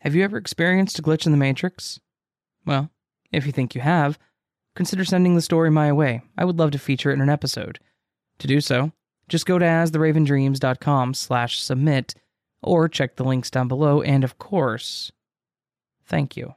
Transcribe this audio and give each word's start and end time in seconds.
Have 0.00 0.14
you 0.14 0.24
ever 0.24 0.38
experienced 0.38 0.98
a 0.98 1.02
glitch 1.02 1.26
in 1.26 1.32
the 1.32 1.38
Matrix? 1.38 2.00
Well, 2.64 2.90
if 3.32 3.44
you 3.44 3.52
think 3.52 3.74
you 3.74 3.82
have, 3.82 4.18
consider 4.74 5.04
sending 5.04 5.34
the 5.34 5.42
story 5.42 5.70
my 5.70 5.92
way. 5.92 6.22
I 6.38 6.44
would 6.44 6.58
love 6.58 6.70
to 6.70 6.78
feature 6.78 7.10
it 7.10 7.14
in 7.14 7.20
an 7.20 7.28
episode. 7.28 7.78
To 8.38 8.46
do 8.46 8.62
so, 8.62 8.92
just 9.28 9.44
go 9.44 9.58
to 9.58 9.64
astheravendreams.com 9.64 11.14
slash 11.14 11.60
submit 11.60 12.14
or 12.62 12.88
check 12.88 13.16
the 13.16 13.24
links 13.24 13.50
down 13.50 13.68
below 13.68 14.00
and 14.00 14.24
of 14.24 14.38
course, 14.38 15.12
thank 16.06 16.36
you. 16.36 16.54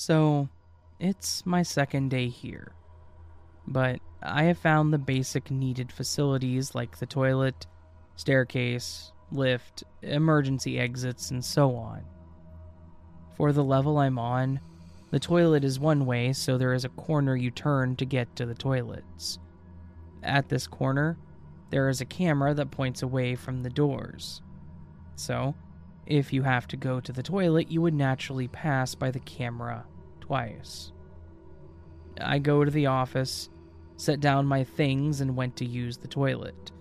So, 0.00 0.48
it's 1.00 1.44
my 1.44 1.64
second 1.64 2.10
day 2.10 2.28
here. 2.28 2.70
But 3.66 3.98
I 4.22 4.44
have 4.44 4.58
found 4.58 4.92
the 4.92 4.98
basic 4.98 5.50
needed 5.50 5.90
facilities 5.90 6.72
like 6.72 6.98
the 6.98 7.04
toilet, 7.04 7.66
staircase, 8.14 9.10
lift, 9.32 9.82
emergency 10.02 10.78
exits, 10.78 11.32
and 11.32 11.44
so 11.44 11.74
on. 11.74 12.04
For 13.36 13.52
the 13.52 13.64
level 13.64 13.98
I'm 13.98 14.20
on, 14.20 14.60
the 15.10 15.18
toilet 15.18 15.64
is 15.64 15.80
one 15.80 16.06
way, 16.06 16.32
so 16.32 16.56
there 16.56 16.74
is 16.74 16.84
a 16.84 16.90
corner 16.90 17.34
you 17.34 17.50
turn 17.50 17.96
to 17.96 18.04
get 18.04 18.36
to 18.36 18.46
the 18.46 18.54
toilets. 18.54 19.40
At 20.22 20.48
this 20.48 20.68
corner, 20.68 21.18
there 21.70 21.88
is 21.88 22.00
a 22.00 22.04
camera 22.06 22.54
that 22.54 22.70
points 22.70 23.02
away 23.02 23.34
from 23.34 23.64
the 23.64 23.70
doors. 23.70 24.42
So, 25.16 25.56
if 26.08 26.32
you 26.32 26.42
have 26.42 26.66
to 26.68 26.76
go 26.76 27.00
to 27.00 27.12
the 27.12 27.22
toilet, 27.22 27.70
you 27.70 27.82
would 27.82 27.92
naturally 27.92 28.48
pass 28.48 28.94
by 28.94 29.10
the 29.10 29.20
camera 29.20 29.84
twice. 30.22 30.90
I 32.18 32.38
go 32.38 32.64
to 32.64 32.70
the 32.70 32.86
office, 32.86 33.50
set 33.98 34.18
down 34.18 34.46
my 34.46 34.64
things, 34.64 35.20
and 35.20 35.36
went 35.36 35.56
to 35.56 35.66
use 35.66 35.98
the 35.98 36.08
toilet. 36.08 36.72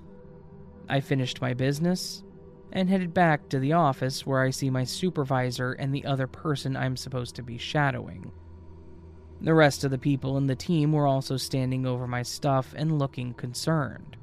I 0.87 1.01
finished 1.01 1.41
my 1.41 1.53
business 1.53 2.23
and 2.71 2.89
headed 2.89 3.13
back 3.13 3.49
to 3.49 3.59
the 3.59 3.73
office 3.73 4.25
where 4.25 4.41
I 4.41 4.49
see 4.49 4.69
my 4.69 4.85
supervisor 4.85 5.73
and 5.73 5.93
the 5.93 6.05
other 6.05 6.27
person 6.27 6.77
I'm 6.77 6.95
supposed 6.95 7.35
to 7.35 7.43
be 7.43 7.57
shadowing. 7.57 8.31
The 9.41 9.53
rest 9.53 9.83
of 9.83 9.91
the 9.91 9.97
people 9.97 10.37
in 10.37 10.47
the 10.47 10.55
team 10.55 10.93
were 10.93 11.05
also 11.05 11.35
standing 11.35 11.85
over 11.85 12.07
my 12.07 12.23
stuff 12.23 12.73
and 12.77 12.97
looking 12.97 13.33
concerned. 13.33 14.15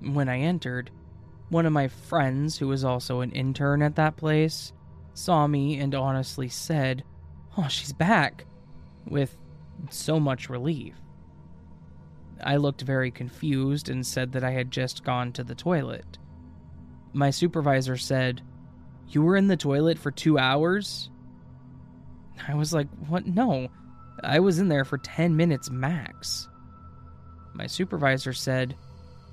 When 0.00 0.28
I 0.28 0.38
entered, 0.38 0.92
one 1.50 1.66
of 1.66 1.72
my 1.72 1.88
friends, 1.88 2.56
who 2.56 2.68
was 2.68 2.84
also 2.84 3.20
an 3.20 3.32
intern 3.32 3.82
at 3.82 3.96
that 3.96 4.16
place, 4.16 4.72
saw 5.14 5.46
me 5.46 5.78
and 5.78 5.94
honestly 5.94 6.48
said, 6.48 7.04
Oh, 7.58 7.66
she's 7.68 7.92
back, 7.92 8.46
with 9.06 9.36
so 9.90 10.20
much 10.20 10.48
relief. 10.48 10.94
I 12.42 12.56
looked 12.56 12.82
very 12.82 13.10
confused 13.10 13.88
and 13.88 14.06
said 14.06 14.32
that 14.32 14.44
I 14.44 14.52
had 14.52 14.70
just 14.70 15.04
gone 15.04 15.32
to 15.32 15.44
the 15.44 15.54
toilet. 15.54 16.18
My 17.12 17.30
supervisor 17.30 17.96
said, 17.96 18.42
You 19.08 19.22
were 19.22 19.36
in 19.36 19.48
the 19.48 19.56
toilet 19.56 19.98
for 19.98 20.12
two 20.12 20.38
hours? 20.38 21.10
I 22.46 22.54
was 22.54 22.72
like, 22.72 22.88
What? 23.08 23.26
No, 23.26 23.68
I 24.22 24.38
was 24.38 24.60
in 24.60 24.68
there 24.68 24.84
for 24.84 24.98
10 24.98 25.36
minutes 25.36 25.68
max. 25.68 26.48
My 27.54 27.66
supervisor 27.66 28.32
said, 28.32 28.76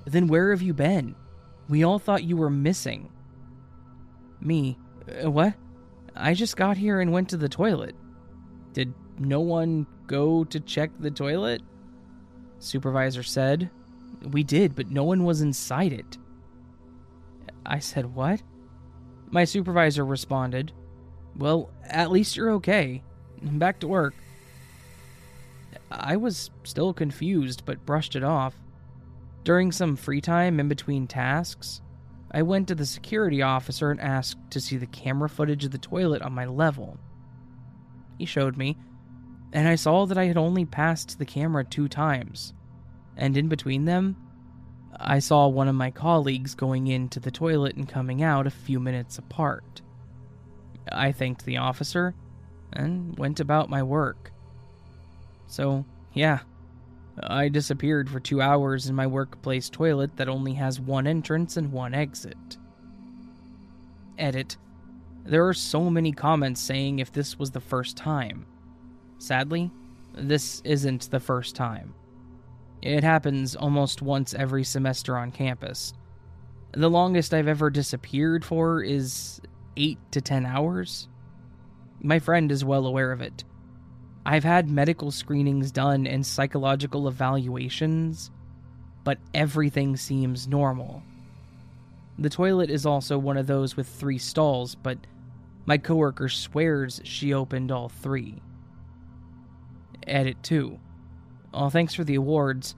Then 0.04 0.26
where 0.26 0.50
have 0.50 0.62
you 0.62 0.74
been? 0.74 1.14
We 1.68 1.84
all 1.84 1.98
thought 1.98 2.24
you 2.24 2.36
were 2.36 2.50
missing. 2.50 3.10
Me, 4.40 4.78
uh, 5.24 5.30
what? 5.30 5.54
I 6.16 6.34
just 6.34 6.56
got 6.56 6.76
here 6.76 7.00
and 7.00 7.12
went 7.12 7.28
to 7.30 7.36
the 7.36 7.48
toilet. 7.48 7.94
Did 8.72 8.94
no 9.18 9.40
one 9.40 9.86
go 10.06 10.44
to 10.44 10.60
check 10.60 10.90
the 10.98 11.10
toilet? 11.10 11.62
Supervisor 12.58 13.22
said, 13.22 13.70
We 14.22 14.42
did, 14.42 14.74
but 14.74 14.90
no 14.90 15.04
one 15.04 15.24
was 15.24 15.40
inside 15.40 15.92
it. 15.92 16.18
I 17.64 17.78
said, 17.78 18.14
What? 18.14 18.42
My 19.30 19.44
supervisor 19.44 20.04
responded, 20.04 20.72
Well, 21.36 21.70
at 21.84 22.10
least 22.10 22.36
you're 22.36 22.52
okay. 22.52 23.02
Back 23.42 23.80
to 23.80 23.88
work. 23.88 24.14
I 25.90 26.16
was 26.16 26.50
still 26.64 26.92
confused, 26.92 27.62
but 27.64 27.86
brushed 27.86 28.16
it 28.16 28.24
off. 28.24 28.54
During 29.44 29.72
some 29.72 29.96
free 29.96 30.20
time 30.20 30.60
in 30.60 30.68
between 30.68 31.06
tasks, 31.06 31.80
I 32.30 32.42
went 32.42 32.68
to 32.68 32.74
the 32.74 32.84
security 32.84 33.40
officer 33.40 33.90
and 33.90 34.00
asked 34.00 34.50
to 34.50 34.60
see 34.60 34.76
the 34.76 34.86
camera 34.86 35.28
footage 35.28 35.64
of 35.64 35.70
the 35.70 35.78
toilet 35.78 36.22
on 36.22 36.34
my 36.34 36.44
level. 36.44 36.98
He 38.18 38.26
showed 38.26 38.56
me, 38.56 38.76
and 39.52 39.66
I 39.66 39.76
saw 39.76 40.04
that 40.06 40.18
I 40.18 40.26
had 40.26 40.36
only 40.36 40.64
passed 40.64 41.18
the 41.18 41.24
camera 41.24 41.64
two 41.64 41.88
times, 41.88 42.52
and 43.16 43.36
in 43.36 43.48
between 43.48 43.86
them, 43.86 44.16
I 45.00 45.20
saw 45.20 45.48
one 45.48 45.68
of 45.68 45.74
my 45.74 45.90
colleagues 45.90 46.54
going 46.54 46.88
into 46.88 47.20
the 47.20 47.30
toilet 47.30 47.76
and 47.76 47.88
coming 47.88 48.22
out 48.22 48.46
a 48.46 48.50
few 48.50 48.80
minutes 48.80 49.16
apart. 49.16 49.80
I 50.90 51.12
thanked 51.12 51.44
the 51.44 51.58
officer 51.58 52.14
and 52.72 53.16
went 53.18 53.40
about 53.40 53.70
my 53.70 53.82
work. 53.82 54.32
So, 55.46 55.84
yeah, 56.12 56.40
I 57.22 57.48
disappeared 57.48 58.08
for 58.08 58.20
two 58.20 58.40
hours 58.40 58.88
in 58.88 58.94
my 58.94 59.06
workplace 59.06 59.68
toilet 59.68 60.16
that 60.16 60.28
only 60.28 60.54
has 60.54 60.80
one 60.80 61.06
entrance 61.06 61.56
and 61.56 61.72
one 61.72 61.94
exit. 61.94 62.56
Edit. 64.18 64.56
There 65.24 65.46
are 65.46 65.54
so 65.54 65.90
many 65.90 66.12
comments 66.12 66.60
saying 66.60 66.98
if 66.98 67.12
this 67.12 67.38
was 67.38 67.50
the 67.50 67.60
first 67.60 67.96
time. 67.96 68.46
Sadly, 69.18 69.70
this 70.14 70.60
isn't 70.64 71.10
the 71.10 71.20
first 71.20 71.54
time. 71.54 71.94
It 72.82 73.02
happens 73.02 73.56
almost 73.56 74.02
once 74.02 74.34
every 74.34 74.64
semester 74.64 75.16
on 75.16 75.32
campus. 75.32 75.92
The 76.72 76.90
longest 76.90 77.34
I've 77.34 77.48
ever 77.48 77.70
disappeared 77.70 78.44
for 78.44 78.82
is 78.82 79.40
8 79.76 79.98
to 80.12 80.20
10 80.20 80.46
hours. 80.46 81.08
My 82.00 82.18
friend 82.18 82.52
is 82.52 82.64
well 82.64 82.86
aware 82.86 83.10
of 83.10 83.20
it. 83.20 83.44
I've 84.28 84.44
had 84.44 84.68
medical 84.68 85.10
screenings 85.10 85.72
done 85.72 86.06
and 86.06 86.24
psychological 86.24 87.08
evaluations, 87.08 88.30
but 89.02 89.16
everything 89.32 89.96
seems 89.96 90.46
normal. 90.46 91.02
The 92.18 92.28
toilet 92.28 92.68
is 92.68 92.84
also 92.84 93.16
one 93.16 93.38
of 93.38 93.46
those 93.46 93.74
with 93.74 93.88
three 93.88 94.18
stalls, 94.18 94.74
but 94.74 94.98
my 95.64 95.78
coworker 95.78 96.28
swears 96.28 97.00
she 97.04 97.32
opened 97.32 97.72
all 97.72 97.88
three. 97.88 98.42
Edit 100.06 100.36
2. 100.42 100.78
Oh, 101.54 101.70
thanks 101.70 101.94
for 101.94 102.04
the 102.04 102.16
awards. 102.16 102.74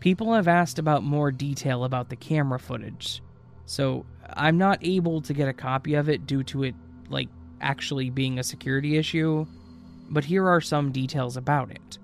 People 0.00 0.32
have 0.32 0.48
asked 0.48 0.78
about 0.78 1.02
more 1.02 1.30
detail 1.30 1.84
about 1.84 2.08
the 2.08 2.16
camera 2.16 2.58
footage, 2.58 3.22
so 3.66 4.06
I'm 4.30 4.56
not 4.56 4.78
able 4.80 5.20
to 5.20 5.34
get 5.34 5.46
a 5.46 5.52
copy 5.52 5.92
of 5.92 6.08
it 6.08 6.26
due 6.26 6.42
to 6.44 6.62
it, 6.62 6.74
like, 7.10 7.28
actually 7.60 8.08
being 8.08 8.38
a 8.38 8.42
security 8.42 8.96
issue, 8.96 9.46
but 10.10 10.24
here 10.24 10.48
are 10.48 10.60
some 10.60 10.92
details 10.92 11.36
about 11.36 11.70
it. 11.70 11.98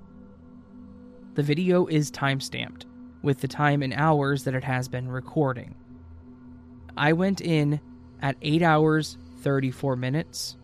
The 1.34 1.42
video 1.42 1.86
is 1.86 2.10
timestamped, 2.10 2.84
with 3.22 3.40
the 3.40 3.48
time 3.48 3.82
and 3.82 3.94
hours 3.94 4.44
that 4.44 4.54
it 4.54 4.64
has 4.64 4.88
been 4.88 5.08
recording. 5.08 5.74
I 6.96 7.12
went 7.12 7.40
in 7.40 7.80
at 8.20 8.36
8 8.42 8.62
hours 8.62 9.16
34 9.40 9.96
minutes 9.96 10.56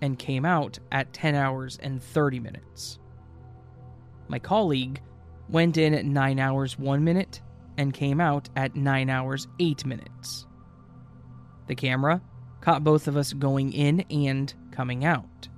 and 0.00 0.18
came 0.18 0.44
out 0.44 0.78
at 0.90 1.12
10 1.12 1.34
hours 1.34 1.78
and 1.82 2.02
30 2.02 2.40
minutes. 2.40 2.98
My 4.28 4.38
colleague 4.38 5.00
went 5.48 5.76
in 5.76 5.94
at 5.94 6.04
9 6.04 6.38
hours 6.38 6.78
1 6.78 7.04
minute 7.04 7.40
and 7.76 7.94
came 7.94 8.20
out 8.20 8.48
at 8.56 8.76
9 8.76 9.10
hours 9.10 9.46
8 9.58 9.84
minutes. 9.84 10.46
The 11.66 11.74
camera 11.74 12.20
caught 12.60 12.84
both 12.84 13.08
of 13.08 13.16
us 13.16 13.32
going 13.32 13.72
in 13.72 14.00
and 14.10 14.52
coming 14.72 15.04
out. 15.04 15.49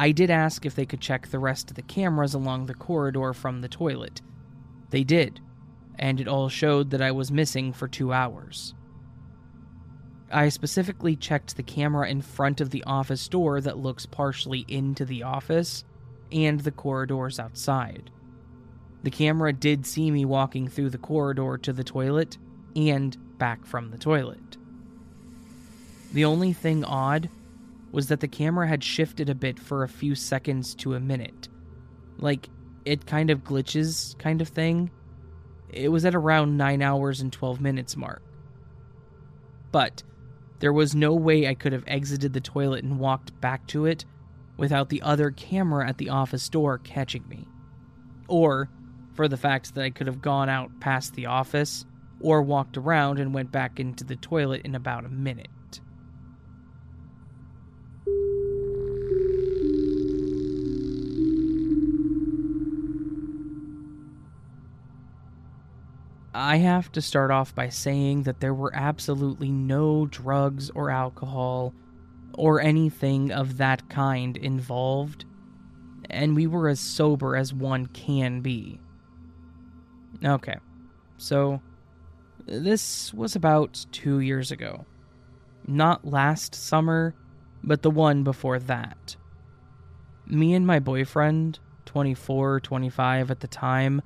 I 0.00 0.12
did 0.12 0.30
ask 0.30 0.64
if 0.64 0.74
they 0.74 0.86
could 0.86 1.02
check 1.02 1.28
the 1.28 1.38
rest 1.38 1.68
of 1.68 1.76
the 1.76 1.82
cameras 1.82 2.32
along 2.32 2.64
the 2.64 2.74
corridor 2.74 3.34
from 3.34 3.60
the 3.60 3.68
toilet. 3.68 4.22
They 4.88 5.04
did, 5.04 5.40
and 5.98 6.18
it 6.18 6.26
all 6.26 6.48
showed 6.48 6.88
that 6.90 7.02
I 7.02 7.10
was 7.10 7.30
missing 7.30 7.74
for 7.74 7.86
two 7.86 8.10
hours. 8.10 8.74
I 10.32 10.48
specifically 10.48 11.16
checked 11.16 11.54
the 11.54 11.62
camera 11.62 12.08
in 12.08 12.22
front 12.22 12.62
of 12.62 12.70
the 12.70 12.82
office 12.84 13.28
door 13.28 13.60
that 13.60 13.76
looks 13.76 14.06
partially 14.06 14.64
into 14.68 15.04
the 15.04 15.22
office 15.22 15.84
and 16.32 16.60
the 16.60 16.70
corridors 16.70 17.38
outside. 17.38 18.10
The 19.02 19.10
camera 19.10 19.52
did 19.52 19.84
see 19.84 20.10
me 20.10 20.24
walking 20.24 20.66
through 20.66 20.90
the 20.90 20.96
corridor 20.96 21.58
to 21.58 21.74
the 21.74 21.84
toilet 21.84 22.38
and 22.74 23.18
back 23.36 23.66
from 23.66 23.90
the 23.90 23.98
toilet. 23.98 24.56
The 26.14 26.24
only 26.24 26.54
thing 26.54 26.84
odd 26.84 27.28
was 27.92 28.08
that 28.08 28.20
the 28.20 28.28
camera 28.28 28.68
had 28.68 28.84
shifted 28.84 29.28
a 29.28 29.34
bit 29.34 29.58
for 29.58 29.82
a 29.82 29.88
few 29.88 30.14
seconds 30.14 30.74
to 30.76 30.94
a 30.94 31.00
minute. 31.00 31.48
Like, 32.18 32.48
it 32.84 33.06
kind 33.06 33.30
of 33.30 33.44
glitches, 33.44 34.16
kind 34.18 34.40
of 34.40 34.48
thing. 34.48 34.90
It 35.70 35.88
was 35.88 36.04
at 36.04 36.14
around 36.14 36.56
9 36.56 36.82
hours 36.82 37.20
and 37.20 37.32
12 37.32 37.60
minutes 37.60 37.96
mark. 37.96 38.22
But 39.72 40.02
there 40.58 40.72
was 40.72 40.94
no 40.94 41.14
way 41.14 41.46
I 41.46 41.54
could 41.54 41.72
have 41.72 41.84
exited 41.86 42.32
the 42.32 42.40
toilet 42.40 42.84
and 42.84 42.98
walked 42.98 43.38
back 43.40 43.66
to 43.68 43.86
it 43.86 44.04
without 44.56 44.88
the 44.88 45.02
other 45.02 45.30
camera 45.30 45.88
at 45.88 45.98
the 45.98 46.10
office 46.10 46.48
door 46.48 46.78
catching 46.78 47.26
me. 47.28 47.46
Or 48.28 48.68
for 49.14 49.26
the 49.26 49.36
fact 49.36 49.74
that 49.74 49.84
I 49.84 49.90
could 49.90 50.06
have 50.06 50.22
gone 50.22 50.48
out 50.48 50.70
past 50.80 51.14
the 51.14 51.26
office 51.26 51.84
or 52.20 52.42
walked 52.42 52.76
around 52.76 53.18
and 53.18 53.32
went 53.32 53.50
back 53.50 53.80
into 53.80 54.04
the 54.04 54.16
toilet 54.16 54.62
in 54.64 54.74
about 54.74 55.04
a 55.04 55.08
minute. 55.08 55.48
I 66.40 66.56
have 66.56 66.90
to 66.92 67.02
start 67.02 67.30
off 67.30 67.54
by 67.54 67.68
saying 67.68 68.22
that 68.22 68.40
there 68.40 68.54
were 68.54 68.74
absolutely 68.74 69.50
no 69.50 70.06
drugs 70.06 70.70
or 70.70 70.88
alcohol 70.88 71.74
or 72.32 72.62
anything 72.62 73.30
of 73.30 73.58
that 73.58 73.90
kind 73.90 74.38
involved, 74.38 75.26
and 76.08 76.34
we 76.34 76.46
were 76.46 76.70
as 76.70 76.80
sober 76.80 77.36
as 77.36 77.52
one 77.52 77.84
can 77.88 78.40
be. 78.40 78.80
Okay, 80.24 80.56
so 81.18 81.60
this 82.46 83.12
was 83.12 83.36
about 83.36 83.84
two 83.92 84.20
years 84.20 84.50
ago. 84.50 84.86
Not 85.66 86.06
last 86.06 86.54
summer, 86.54 87.14
but 87.62 87.82
the 87.82 87.90
one 87.90 88.24
before 88.24 88.58
that. 88.60 89.14
Me 90.24 90.54
and 90.54 90.66
my 90.66 90.78
boyfriend, 90.78 91.58
24, 91.84 92.60
25 92.60 93.30
at 93.30 93.40
the 93.40 93.46
time, 93.46 94.00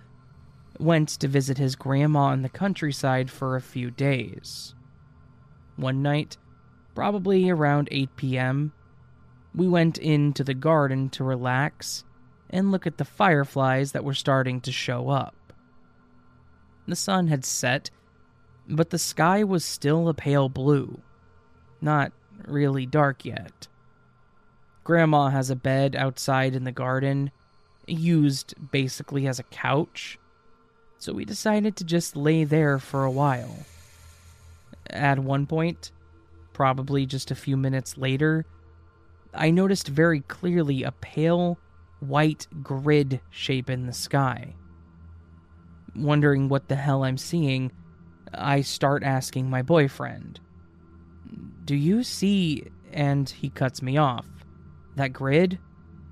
went 0.79 1.09
to 1.09 1.29
visit 1.29 1.59
his 1.59 1.77
grandma 1.77 2.33
in 2.33 2.43
the 2.43 2.49
countryside 2.49 3.31
for 3.31 3.57
a 3.57 3.61
few 3.63 3.91
days. 3.91 4.75
One 5.77 6.03
night, 6.03 6.37
probably 6.95 7.51
around 7.51 7.89
8 7.91 8.17
p.m., 8.17 8.73
we 9.55 9.69
went 9.69 9.99
into 9.99 10.43
the 10.43 10.55
garden 10.55 11.09
to 11.11 11.25
relax 11.25 12.05
and 12.51 12.71
look 12.71 12.87
at 12.87 12.99
the 12.99 13.05
fireflies 13.05 13.93
that 13.93 14.05
were 14.05 14.15
starting 14.15 14.61
to 14.63 14.73
show 14.73 15.09
up. 15.09 15.35
The 16.87 16.97
sun 16.97 17.29
had 17.29 17.45
set, 17.45 17.91
but 18.69 18.91
the 18.91 18.99
sky 18.99 19.45
was 19.45 19.65
still 19.65 20.09
a 20.09 20.15
pale 20.15 20.49
blue, 20.49 21.01
not 21.81 22.13
really 22.47 22.85
dark 22.85 23.25
yet. 23.25 23.69
Grandma 24.83 25.29
has 25.29 25.51
a 25.51 25.57
bed 25.57 25.97
outside 25.97 26.55
in 26.55 26.65
the 26.65 26.73
garden, 26.73 27.31
used 27.87 28.55
basically 28.71 29.27
as 29.27 29.39
a 29.39 29.45
couch 29.45 30.19
so 31.05 31.13
we 31.13 31.27
decided 31.27 31.77
to 31.77 31.85
just 31.85 32.17
lay 32.17 32.45
there 32.45 32.79
for 32.79 33.05
a 33.05 33.11
while. 33.11 33.59
At 34.89 35.19
one 35.19 35.45
point, 35.45 35.93
probably 36.55 37.05
just 37.05 37.31
a 37.31 37.35
few 37.35 37.59
minutes 37.59 37.99
later, 37.99 38.47
I 39.35 39.51
noticed 39.51 39.87
very 39.89 40.21
clearly 40.21 40.83
a 40.83 40.93
pale 40.93 41.59
white 42.01 42.47
grid 42.63 43.21
shape 43.29 43.69
in 43.69 43.85
the 43.85 43.93
sky. 43.93 44.55
Wondering 45.95 46.49
what 46.49 46.69
the 46.69 46.77
hell 46.77 47.05
I'm 47.05 47.19
seeing, 47.19 47.71
I 48.33 48.63
start 48.63 49.03
asking 49.03 49.51
my 49.51 49.61
boyfriend, 49.61 50.41
Do 51.67 51.77
you 51.77 52.03
see? 52.03 52.65
And 52.95 53.29
he 53.29 53.51
cuts 53.51 53.83
me 53.83 53.99
off. 53.99 54.27
That 54.97 55.13
grid? 55.13 55.59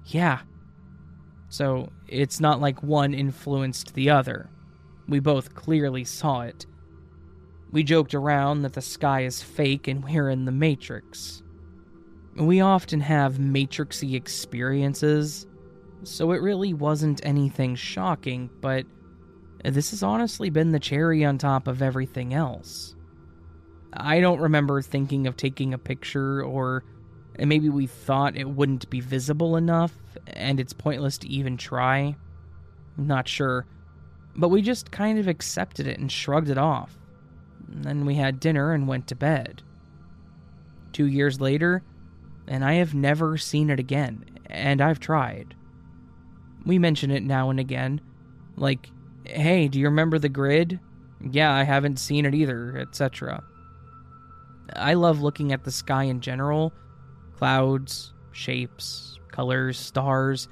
Yeah. 0.05 0.41
So 1.49 1.91
it's 2.09 2.41
not 2.41 2.61
like 2.61 2.83
one 2.83 3.15
influenced 3.15 3.95
the 3.95 4.11
other. 4.11 4.51
We 5.09 5.21
both 5.21 5.55
clearly 5.55 6.05
saw 6.05 6.43
it. 6.43 6.67
We 7.71 7.83
joked 7.83 8.15
around 8.15 8.63
that 8.63 8.75
the 8.75 8.83
sky 8.83 9.25
is 9.25 9.43
fake 9.43 9.89
and 9.89 10.05
we're 10.05 10.29
in 10.29 10.45
the 10.45 10.53
Matrix. 10.53 11.43
We 12.37 12.61
often 12.61 13.01
have 13.01 13.39
Matrixy 13.39 14.15
experiences, 14.15 15.47
so 16.03 16.33
it 16.33 16.41
really 16.43 16.75
wasn't 16.75 17.25
anything 17.25 17.75
shocking, 17.75 18.51
but 18.61 18.87
this 19.65 19.91
has 19.91 20.03
honestly 20.03 20.51
been 20.51 20.73
the 20.73 20.81
cherry 20.81 21.25
on 21.25 21.39
top 21.39 21.67
of 21.67 21.83
everything 21.83 22.35
else. 22.35 22.97
I 23.93 24.21
don't 24.21 24.41
remember 24.41 24.81
thinking 24.81 25.27
of 25.27 25.37
taking 25.37 25.75
a 25.75 25.79
picture, 25.79 26.43
or 26.43 26.85
maybe 27.39 27.69
we 27.69 27.87
thought 27.87 28.37
it 28.37 28.49
wouldn't 28.49 28.89
be 28.89 29.01
visible 29.01 29.57
enough, 29.57 29.93
and 30.27 30.59
it's 30.59 30.73
pointless 30.73 31.19
to 31.19 31.29
even 31.29 31.57
try. 31.57 32.17
I'm 32.97 33.07
not 33.07 33.29
sure 33.29 33.67
but 34.37 34.49
we 34.49 34.63
just 34.63 34.91
kind 34.91 35.19
of 35.19 35.29
accepted 35.29 35.87
it 35.87 35.99
and 35.99 36.11
shrugged 36.11 36.49
it 36.49 36.59
off. 36.59 36.99
And 37.69 37.85
then 37.85 38.07
we 38.07 38.15
had 38.15 38.41
dinner 38.41 38.73
and 38.73 38.89
went 38.89 39.07
to 39.09 39.15
bed. 39.15 39.63
Two 40.93 41.07
years 41.07 41.41
later, 41.41 41.83
and 42.47 42.65
I 42.65 42.75
have 42.75 42.95
never 42.95 43.39
seen 43.39 43.71
it 43.71 43.81
again, 43.81 44.25
and 44.47 44.81
I've 44.81 45.01
tried. 45.01 45.55
We 46.67 46.79
mention 46.79 47.11
it 47.11 47.23
now 47.23 47.51
and 47.51 47.59
again, 47.59 48.01
like, 48.57 48.91
hey, 49.25 49.69
do 49.69 49.79
you 49.79 49.87
remember 49.87 50.19
the 50.19 50.29
grid? 50.29 50.79
Yeah, 51.21 51.53
I 51.53 51.63
haven't 51.63 51.99
seen 51.99 52.27
it 52.27 52.35
either, 52.35 52.77
etc. 52.77 53.43
I 54.75 54.95
love 54.95 55.23
looking 55.23 55.53
at 55.53 55.65
the 55.65 55.71
sky 55.71 56.05
in 56.05 56.21
general 56.21 56.73
clouds, 57.37 58.13
shapes, 58.33 59.19
colors, 59.31 59.79
stars 59.79 60.49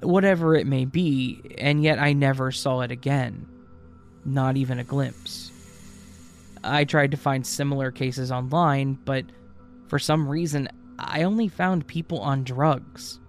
whatever 0.00 0.54
it 0.54 0.66
may 0.66 0.84
be, 0.84 1.40
and 1.58 1.82
yet 1.82 1.98
I 1.98 2.12
never 2.12 2.50
saw 2.52 2.80
it 2.80 2.90
again. 2.90 3.46
Not 4.24 4.56
even 4.56 4.78
a 4.78 4.84
glimpse. 4.84 5.50
I 6.64 6.84
tried 6.84 7.12
to 7.12 7.16
find 7.16 7.46
similar 7.46 7.90
cases 7.90 8.32
online, 8.32 8.98
but 9.04 9.24
for 9.88 9.98
some 9.98 10.28
reason, 10.28 10.68
I 10.98 11.22
only 11.22 11.48
found 11.48 11.86
people 11.86 12.20
on 12.20 12.44
drugs. 12.44 13.20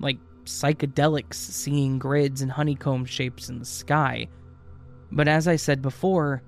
Like 0.00 0.18
psychedelics 0.44 1.34
seeing 1.34 1.98
grids 1.98 2.40
and 2.40 2.50
honeycomb 2.50 3.04
shapes 3.04 3.48
in 3.48 3.58
the 3.58 3.64
sky. 3.64 4.28
But 5.10 5.28
as 5.28 5.48
I 5.48 5.56
said 5.56 5.82
before, 5.82 6.42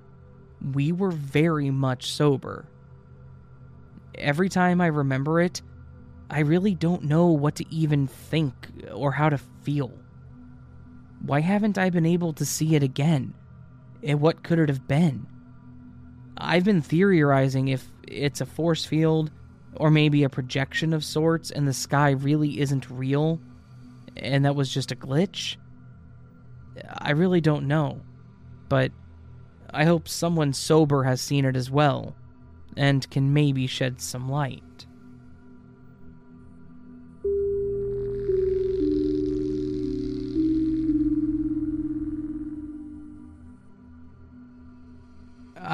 we 0.73 0.93
were 0.93 1.11
very 1.11 1.71
much 1.71 2.11
sober. 2.13 2.67
Every 4.17 4.49
time 4.49 4.81
I 4.81 4.87
remember 4.87 5.41
it, 5.41 5.63
I 6.31 6.41
really 6.41 6.77
don't 6.77 7.05
know 7.05 7.27
what 7.27 7.57
to 7.57 7.75
even 7.75 8.07
think 8.07 8.55
or 8.93 9.11
how 9.11 9.29
to 9.29 9.39
feel. 9.39 9.93
Why 11.23 11.41
haven't 11.41 11.77
I 11.77 11.91
been 11.91 12.07
able 12.07 12.33
to 12.35 12.47
see 12.47 12.77
it 12.77 12.85
again? 12.85 13.35
And 14.05 14.21
what 14.21 14.45
could 14.45 14.61
it 14.61 14.69
have 14.69 14.87
been? 14.87 15.27
I've 16.39 16.65
been 16.65 16.83
theorizing 16.83 17.69
if 17.69 17.87
it's 18.07 18.41
a 18.41 18.47
force 18.47 18.85
field 18.85 19.33
or 19.77 19.91
maybe 19.91 20.23
a 20.23 20.29
projection 20.29 20.93
of 20.93 21.05
sorts 21.05 21.51
and 21.51 21.67
the 21.67 21.73
sky 21.73 22.11
really 22.11 22.61
isn't 22.61 22.89
real 22.91 23.41
and 24.17 24.45
that 24.45 24.55
was 24.55 24.73
just 24.73 24.93
a 24.93 24.97
glitch. 24.97 25.57
I 26.99 27.11
really 27.11 27.41
don't 27.41 27.67
know. 27.67 28.01
But 28.69 28.93
I 29.71 29.85
hope 29.85 30.09
someone 30.09 30.53
sober 30.53 31.03
has 31.03 31.21
seen 31.21 31.45
it 31.45 31.57
as 31.57 31.71
well 31.71 32.15
and 32.77 33.09
can 33.11 33.33
maybe 33.33 33.67
shed 33.67 34.01
some 34.01 34.29
light. 34.29 34.63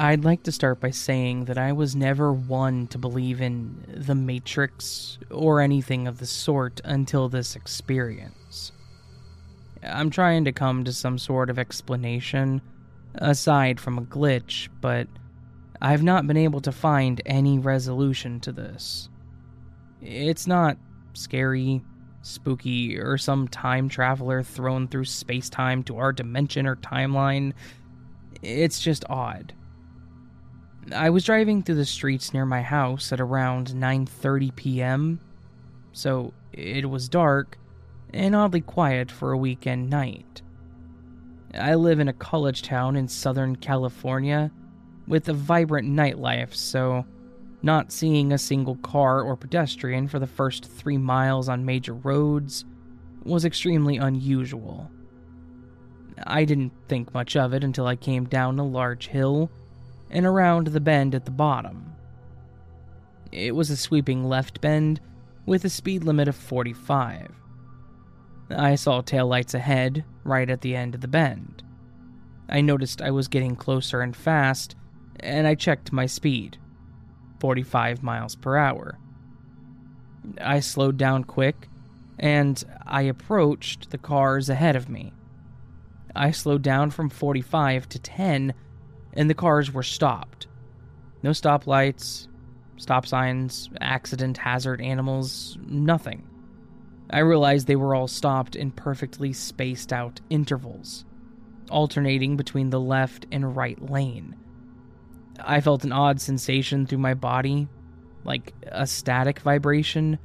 I'd 0.07 0.23
like 0.23 0.43
to 0.43 0.53
start 0.53 0.79
by 0.79 0.91
saying 0.91 1.45
that 1.45 1.57
I 1.57 1.73
was 1.73 1.93
never 1.93 2.31
one 2.31 2.87
to 2.87 2.97
believe 2.97 3.41
in 3.41 3.83
the 3.89 4.15
Matrix 4.15 5.17
or 5.29 5.59
anything 5.59 6.07
of 6.07 6.19
the 6.19 6.25
sort 6.25 6.79
until 6.85 7.27
this 7.27 7.57
experience. 7.57 8.71
I'm 9.83 10.09
trying 10.09 10.45
to 10.45 10.53
come 10.53 10.85
to 10.85 10.93
some 10.93 11.17
sort 11.17 11.49
of 11.49 11.59
explanation, 11.59 12.61
aside 13.15 13.81
from 13.81 13.97
a 13.97 14.03
glitch, 14.03 14.69
but 14.79 15.09
I've 15.81 16.03
not 16.03 16.25
been 16.25 16.37
able 16.37 16.61
to 16.61 16.71
find 16.71 17.21
any 17.25 17.59
resolution 17.59 18.39
to 18.39 18.53
this. 18.53 19.09
It's 20.01 20.47
not 20.47 20.77
scary, 21.15 21.81
spooky, 22.21 22.97
or 22.97 23.17
some 23.17 23.49
time 23.49 23.89
traveler 23.89 24.41
thrown 24.41 24.87
through 24.87 25.03
space 25.03 25.49
time 25.49 25.83
to 25.83 25.97
our 25.97 26.13
dimension 26.13 26.65
or 26.65 26.77
timeline. 26.77 27.51
It's 28.41 28.79
just 28.79 29.03
odd. 29.09 29.51
I 30.95 31.09
was 31.09 31.25
driving 31.25 31.63
through 31.63 31.75
the 31.75 31.85
streets 31.85 32.33
near 32.33 32.45
my 32.45 32.61
house 32.61 33.11
at 33.11 33.19
around 33.19 33.67
9:30 33.69 34.55
p.m. 34.55 35.19
So 35.91 36.33
it 36.53 36.89
was 36.89 37.09
dark 37.09 37.57
and 38.13 38.35
oddly 38.35 38.61
quiet 38.61 39.11
for 39.11 39.31
a 39.31 39.37
weekend 39.37 39.89
night. 39.89 40.41
I 41.53 41.75
live 41.75 41.99
in 41.99 42.07
a 42.07 42.13
college 42.13 42.61
town 42.61 42.95
in 42.95 43.07
Southern 43.07 43.55
California 43.55 44.51
with 45.07 45.27
a 45.27 45.33
vibrant 45.33 45.89
nightlife, 45.89 46.53
so 46.53 47.05
not 47.61 47.91
seeing 47.91 48.31
a 48.31 48.37
single 48.37 48.75
car 48.77 49.21
or 49.21 49.35
pedestrian 49.35 50.07
for 50.07 50.19
the 50.19 50.27
first 50.27 50.65
3 50.65 50.97
miles 50.97 51.49
on 51.49 51.65
major 51.65 51.93
roads 51.93 52.65
was 53.23 53.43
extremely 53.43 53.97
unusual. 53.97 54.89
I 56.25 56.45
didn't 56.45 56.73
think 56.87 57.13
much 57.13 57.35
of 57.35 57.53
it 57.53 57.63
until 57.63 57.87
I 57.87 57.95
came 57.95 58.25
down 58.25 58.59
a 58.59 58.65
large 58.65 59.07
hill 59.07 59.49
and 60.09 60.25
around 60.25 60.67
the 60.67 60.79
bend 60.79 61.15
at 61.15 61.25
the 61.25 61.31
bottom. 61.31 61.93
It 63.31 63.55
was 63.55 63.69
a 63.69 63.77
sweeping 63.77 64.23
left 64.23 64.61
bend, 64.61 65.01
with 65.45 65.63
a 65.63 65.69
speed 65.69 66.03
limit 66.03 66.27
of 66.27 66.35
45. 66.35 67.31
I 68.49 68.75
saw 68.75 69.01
taillights 69.01 69.53
ahead, 69.53 70.03
right 70.23 70.49
at 70.49 70.61
the 70.61 70.75
end 70.75 70.95
of 70.95 71.01
the 71.01 71.07
bend. 71.07 71.63
I 72.49 72.61
noticed 72.61 73.01
I 73.01 73.11
was 73.11 73.27
getting 73.27 73.55
closer 73.55 74.01
and 74.01 74.15
fast, 74.15 74.75
and 75.19 75.47
I 75.47 75.55
checked 75.55 75.91
my 75.91 76.05
speed 76.05 76.57
45 77.39 78.03
miles 78.03 78.35
per 78.35 78.57
hour. 78.57 78.97
I 80.41 80.59
slowed 80.59 80.97
down 80.97 81.23
quick, 81.23 81.69
and 82.19 82.61
I 82.85 83.03
approached 83.03 83.91
the 83.91 83.97
cars 83.97 84.49
ahead 84.49 84.75
of 84.75 84.89
me. 84.89 85.13
I 86.15 86.31
slowed 86.31 86.61
down 86.61 86.89
from 86.89 87.09
45 87.09 87.87
to 87.89 87.99
10, 87.99 88.53
and 89.13 89.29
the 89.29 89.33
cars 89.33 89.71
were 89.71 89.83
stopped. 89.83 90.47
No 91.23 91.31
stoplights, 91.31 92.27
stop 92.77 93.05
signs, 93.05 93.69
accident, 93.81 94.37
hazard, 94.37 94.81
animals, 94.81 95.57
nothing. 95.65 96.27
I 97.09 97.19
realized 97.19 97.67
they 97.67 97.75
were 97.75 97.95
all 97.95 98.07
stopped 98.07 98.55
in 98.55 98.71
perfectly 98.71 99.33
spaced 99.33 99.93
out 99.93 100.21
intervals, 100.29 101.05
alternating 101.69 102.37
between 102.37 102.69
the 102.69 102.79
left 102.79 103.25
and 103.31 103.55
right 103.55 103.81
lane. 103.89 104.35
I 105.39 105.61
felt 105.61 105.83
an 105.83 105.91
odd 105.91 106.19
sensation 106.19 106.85
through 106.85 106.97
my 106.97 107.13
body, 107.13 107.67
like 108.23 108.53
a 108.67 108.85
static 108.85 109.39
vibration, 109.39 110.19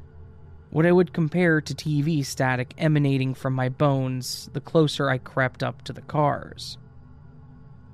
what 0.71 0.87
I 0.87 0.93
would 0.93 1.13
compare 1.13 1.61
to 1.61 1.75
TV 1.75 2.25
static 2.25 2.75
emanating 2.79 3.35
from 3.35 3.53
my 3.53 3.69
bones 3.69 4.49
the 4.55 4.61
closer 4.61 5.11
I 5.11 5.19
crept 5.19 5.63
up 5.63 5.83
to 5.83 5.93
the 5.93 6.01
cars. 6.01 6.79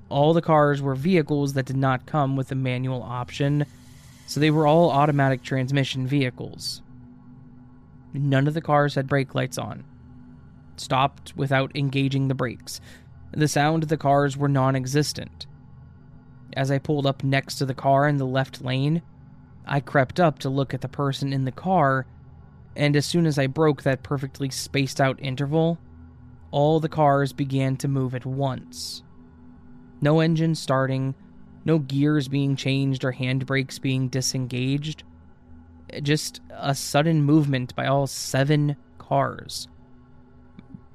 All 0.09 0.33
the 0.33 0.41
cars 0.41 0.81
were 0.81 0.95
vehicles 0.95 1.53
that 1.53 1.65
did 1.65 1.77
not 1.77 2.07
come 2.07 2.35
with 2.35 2.51
a 2.51 2.55
manual 2.55 3.03
option, 3.03 3.65
so 4.25 4.39
they 4.39 4.51
were 4.51 4.65
all 4.65 4.89
automatic 4.89 5.43
transmission 5.43 6.07
vehicles. 6.07 6.81
None 8.13 8.47
of 8.47 8.55
the 8.55 8.61
cars 8.61 8.95
had 8.95 9.07
brake 9.07 9.35
lights 9.35 9.57
on. 9.57 9.83
Stopped 10.77 11.35
without 11.35 11.75
engaging 11.75 12.27
the 12.27 12.35
brakes. 12.35 12.81
The 13.31 13.47
sound 13.47 13.83
of 13.83 13.89
the 13.89 13.97
cars 13.97 14.35
were 14.35 14.47
non 14.47 14.75
existent. 14.75 15.45
As 16.53 16.71
I 16.71 16.79
pulled 16.79 17.05
up 17.05 17.23
next 17.23 17.55
to 17.55 17.65
the 17.65 17.75
car 17.75 18.07
in 18.07 18.17
the 18.17 18.25
left 18.25 18.63
lane, 18.63 19.03
I 19.67 19.79
crept 19.79 20.19
up 20.19 20.39
to 20.39 20.49
look 20.49 20.73
at 20.73 20.81
the 20.81 20.87
person 20.87 21.31
in 21.31 21.45
the 21.45 21.51
car, 21.51 22.07
and 22.75 22.95
as 22.95 23.05
soon 23.05 23.27
as 23.27 23.37
I 23.37 23.45
broke 23.45 23.83
that 23.83 24.01
perfectly 24.01 24.49
spaced 24.49 24.99
out 24.99 25.19
interval, 25.21 25.77
all 26.49 26.79
the 26.79 26.89
cars 26.89 27.33
began 27.33 27.77
to 27.77 27.87
move 27.87 28.15
at 28.15 28.25
once. 28.25 29.03
No 30.01 30.19
engine 30.19 30.55
starting, 30.55 31.15
no 31.65 31.79
gears 31.79 32.27
being 32.27 32.55
changed 32.55 33.03
or 33.03 33.13
handbrakes 33.13 33.81
being 33.81 34.07
disengaged. 34.07 35.03
Just 36.01 36.41
a 36.51 36.75
sudden 36.75 37.23
movement 37.23 37.75
by 37.75 37.87
all 37.87 38.07
seven 38.07 38.75
cars. 38.97 39.67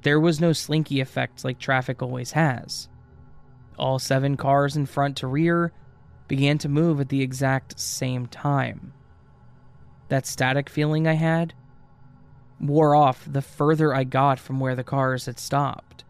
There 0.03 0.21
was 0.21 0.41
no 0.41 0.53
slinky 0.53 1.01
effect 1.01 1.45
like 1.45 1.59
traffic 1.59 2.03
always 2.03 2.33
has. 2.33 2.89
All 3.79 3.99
seven 3.99 4.37
cars 4.37 4.77
in 4.77 4.87
front 4.87 5.17
to 5.19 5.27
rear 5.27 5.73
began 6.29 6.59
to 6.59 6.69
move 6.69 7.01
at 7.01 7.09
the 7.09 7.23
exact 7.23 7.79
same 7.79 8.27
time. 8.27 8.93
That 10.09 10.27
static 10.27 10.69
feeling 10.69 11.07
I 11.07 11.15
had 11.15 11.55
wore 12.61 12.95
off 12.95 13.27
the 13.31 13.43
further 13.43 13.95
I 13.95 14.05
got 14.05 14.39
from 14.39 14.61
where 14.61 14.75
the 14.77 14.85
cars 14.85 15.27
had 15.27 15.39
stopped. 15.39 16.05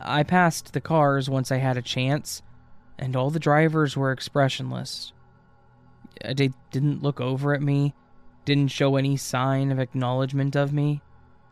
I 0.00 0.22
passed 0.22 0.72
the 0.72 0.80
cars 0.80 1.28
once 1.28 1.50
I 1.50 1.56
had 1.56 1.76
a 1.76 1.82
chance, 1.82 2.42
and 2.98 3.16
all 3.16 3.30
the 3.30 3.38
drivers 3.38 3.96
were 3.96 4.12
expressionless. 4.12 5.12
Uh, 6.24 6.34
they 6.34 6.50
didn't 6.70 7.02
look 7.02 7.20
over 7.20 7.54
at 7.54 7.62
me, 7.62 7.94
didn't 8.44 8.68
show 8.68 8.96
any 8.96 9.16
sign 9.16 9.70
of 9.70 9.78
acknowledgement 9.78 10.56
of 10.56 10.72
me, 10.72 11.02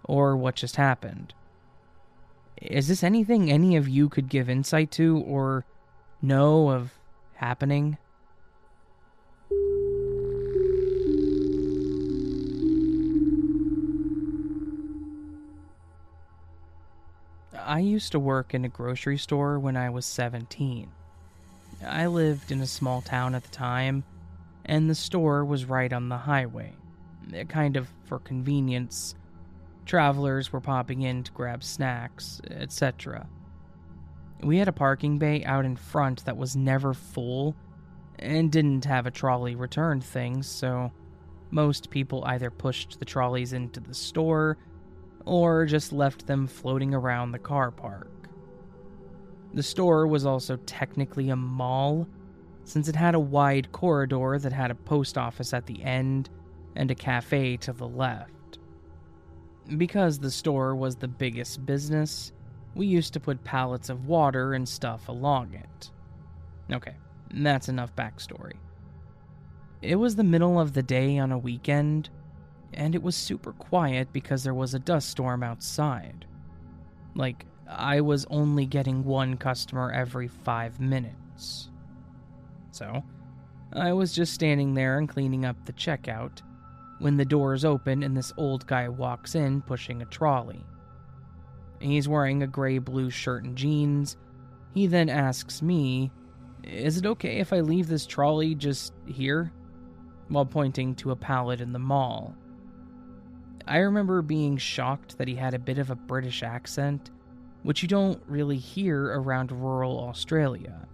or 0.04 0.36
what 0.36 0.56
just 0.56 0.76
happened. 0.76 1.34
Is 2.60 2.88
this 2.88 3.02
anything 3.02 3.50
any 3.50 3.76
of 3.76 3.88
you 3.88 4.08
could 4.08 4.28
give 4.28 4.48
insight 4.48 4.90
to 4.92 5.18
or 5.26 5.64
know 6.22 6.70
of 6.70 6.98
happening? 7.34 7.98
I 17.76 17.80
used 17.80 18.12
to 18.12 18.18
work 18.18 18.54
in 18.54 18.64
a 18.64 18.70
grocery 18.70 19.18
store 19.18 19.58
when 19.58 19.76
I 19.76 19.90
was 19.90 20.06
17. 20.06 20.90
I 21.86 22.06
lived 22.06 22.50
in 22.50 22.62
a 22.62 22.66
small 22.66 23.02
town 23.02 23.34
at 23.34 23.42
the 23.42 23.50
time, 23.50 24.02
and 24.64 24.88
the 24.88 24.94
store 24.94 25.44
was 25.44 25.66
right 25.66 25.92
on 25.92 26.08
the 26.08 26.16
highway, 26.16 26.72
kind 27.48 27.76
of 27.76 27.90
for 28.06 28.18
convenience 28.18 29.14
Travelers 29.84 30.54
were 30.54 30.60
popping 30.62 31.02
in 31.02 31.22
to 31.24 31.32
grab 31.32 31.62
snacks, 31.62 32.40
etc. 32.50 33.28
We 34.40 34.56
had 34.56 34.68
a 34.68 34.72
parking 34.72 35.18
bay 35.18 35.44
out 35.44 35.66
in 35.66 35.76
front 35.76 36.24
that 36.24 36.38
was 36.38 36.56
never 36.56 36.94
full 36.94 37.54
and 38.18 38.50
didn't 38.50 38.86
have 38.86 39.04
a 39.04 39.10
trolley 39.10 39.54
return 39.54 40.00
thing, 40.00 40.42
so 40.42 40.90
most 41.50 41.90
people 41.90 42.24
either 42.24 42.50
pushed 42.50 42.98
the 42.98 43.04
trolleys 43.04 43.52
into 43.52 43.80
the 43.80 43.92
store 43.92 44.56
or 45.26 45.66
just 45.66 45.92
left 45.92 46.26
them 46.26 46.46
floating 46.46 46.94
around 46.94 47.32
the 47.32 47.38
car 47.38 47.70
park. 47.70 48.28
The 49.52 49.62
store 49.62 50.06
was 50.06 50.24
also 50.24 50.56
technically 50.66 51.30
a 51.30 51.36
mall, 51.36 52.08
since 52.64 52.88
it 52.88 52.96
had 52.96 53.14
a 53.14 53.20
wide 53.20 53.70
corridor 53.72 54.38
that 54.38 54.52
had 54.52 54.70
a 54.70 54.74
post 54.74 55.18
office 55.18 55.52
at 55.52 55.66
the 55.66 55.82
end 55.82 56.30
and 56.74 56.90
a 56.90 56.94
cafe 56.94 57.56
to 57.58 57.72
the 57.72 57.88
left. 57.88 58.58
Because 59.76 60.18
the 60.18 60.30
store 60.30 60.76
was 60.76 60.96
the 60.96 61.08
biggest 61.08 61.66
business, 61.66 62.32
we 62.74 62.86
used 62.86 63.12
to 63.14 63.20
put 63.20 63.42
pallets 63.44 63.88
of 63.88 64.06
water 64.06 64.54
and 64.54 64.68
stuff 64.68 65.08
along 65.08 65.54
it. 65.54 65.90
Okay, 66.72 66.94
that's 67.32 67.68
enough 67.68 67.94
backstory. 67.96 68.56
It 69.82 69.96
was 69.96 70.16
the 70.16 70.24
middle 70.24 70.60
of 70.60 70.72
the 70.72 70.82
day 70.82 71.18
on 71.18 71.32
a 71.32 71.38
weekend, 71.38 72.10
and 72.74 72.94
it 72.94 73.02
was 73.02 73.16
super 73.16 73.52
quiet 73.52 74.12
because 74.12 74.44
there 74.44 74.54
was 74.54 74.74
a 74.74 74.78
dust 74.78 75.10
storm 75.10 75.42
outside. 75.42 76.26
Like, 77.14 77.46
I 77.68 78.00
was 78.00 78.26
only 78.30 78.66
getting 78.66 79.04
one 79.04 79.36
customer 79.36 79.90
every 79.90 80.28
five 80.28 80.78
minutes. 80.78 81.70
So, 82.70 83.02
I 83.72 83.92
was 83.92 84.12
just 84.12 84.34
standing 84.34 84.74
there 84.74 84.98
and 84.98 85.08
cleaning 85.08 85.44
up 85.44 85.56
the 85.64 85.72
checkout 85.72 86.42
when 86.98 87.16
the 87.16 87.24
doors 87.24 87.64
open 87.64 88.02
and 88.02 88.16
this 88.16 88.32
old 88.36 88.66
guy 88.66 88.88
walks 88.88 89.34
in 89.34 89.62
pushing 89.62 90.02
a 90.02 90.06
trolley. 90.06 90.64
He's 91.80 92.08
wearing 92.08 92.42
a 92.42 92.46
gray 92.46 92.78
blue 92.78 93.10
shirt 93.10 93.44
and 93.44 93.56
jeans. 93.56 94.16
He 94.72 94.86
then 94.86 95.08
asks 95.08 95.60
me, 95.60 96.10
Is 96.62 96.96
it 96.96 97.06
okay 97.06 97.38
if 97.38 97.52
I 97.52 97.60
leave 97.60 97.88
this 97.88 98.06
trolley 98.06 98.54
just 98.54 98.92
here? 99.06 99.52
while 100.28 100.46
pointing 100.46 100.94
to 100.96 101.10
a 101.10 101.16
pallet 101.16 101.60
in 101.60 101.72
the 101.72 101.78
mall. 101.78 102.34
I 103.66 103.78
remember 103.78 104.22
being 104.22 104.56
shocked 104.56 105.18
that 105.18 105.28
he 105.28 105.34
had 105.34 105.54
a 105.54 105.58
bit 105.58 105.78
of 105.78 105.90
a 105.90 105.96
British 105.96 106.42
accent, 106.42 107.10
which 107.62 107.82
you 107.82 107.88
don't 107.88 108.22
really 108.26 108.58
hear 108.58 109.06
around 109.06 109.50
rural 109.50 109.98
Australia. 109.98 110.86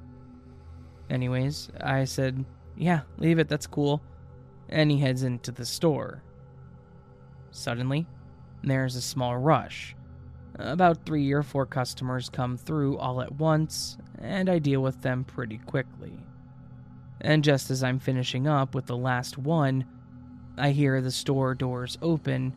Anyways, 1.11 1.71
I 1.81 2.05
said, 2.05 2.45
Yeah, 2.77 3.03
leave 3.19 3.39
it, 3.39 3.49
that's 3.49 3.67
cool 3.67 4.03
and 4.73 4.91
he 4.91 4.99
heads 4.99 5.23
into 5.23 5.53
the 5.53 5.67
store. 5.67 6.23
Suddenly, 7.51 8.07
there's 8.65 8.97
a 8.97 9.03
small 9.03 9.37
rush. 9.37 9.95
About 10.57 11.05
three 11.05 11.31
or 11.33 11.43
four 11.43 11.67
customers 11.67 12.31
come 12.31 12.57
through 12.57 12.99
all 12.99 13.21
at 13.21 13.33
once, 13.33 13.99
and 14.19 14.49
I 14.49 14.59
deal 14.59 14.83
with 14.83 15.03
them 15.03 15.25
pretty 15.25 15.59
quickly. 15.59 16.19
And 17.21 17.45
just 17.45 17.71
as 17.71 17.85
I'm 17.85 17.99
finishing 17.99 18.47
up 18.47 18.75
with 18.75 18.87
the 18.87 18.97
last 18.97 19.39
one, 19.39 19.85
I 20.59 20.71
hear 20.71 21.01
the 21.01 21.11
store 21.11 21.55
doors 21.55 21.99
open, 22.03 22.53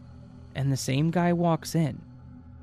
and 0.54 0.72
the 0.72 0.78
same 0.78 1.12
guy 1.12 1.34
walks 1.34 1.76
in, 1.76 2.02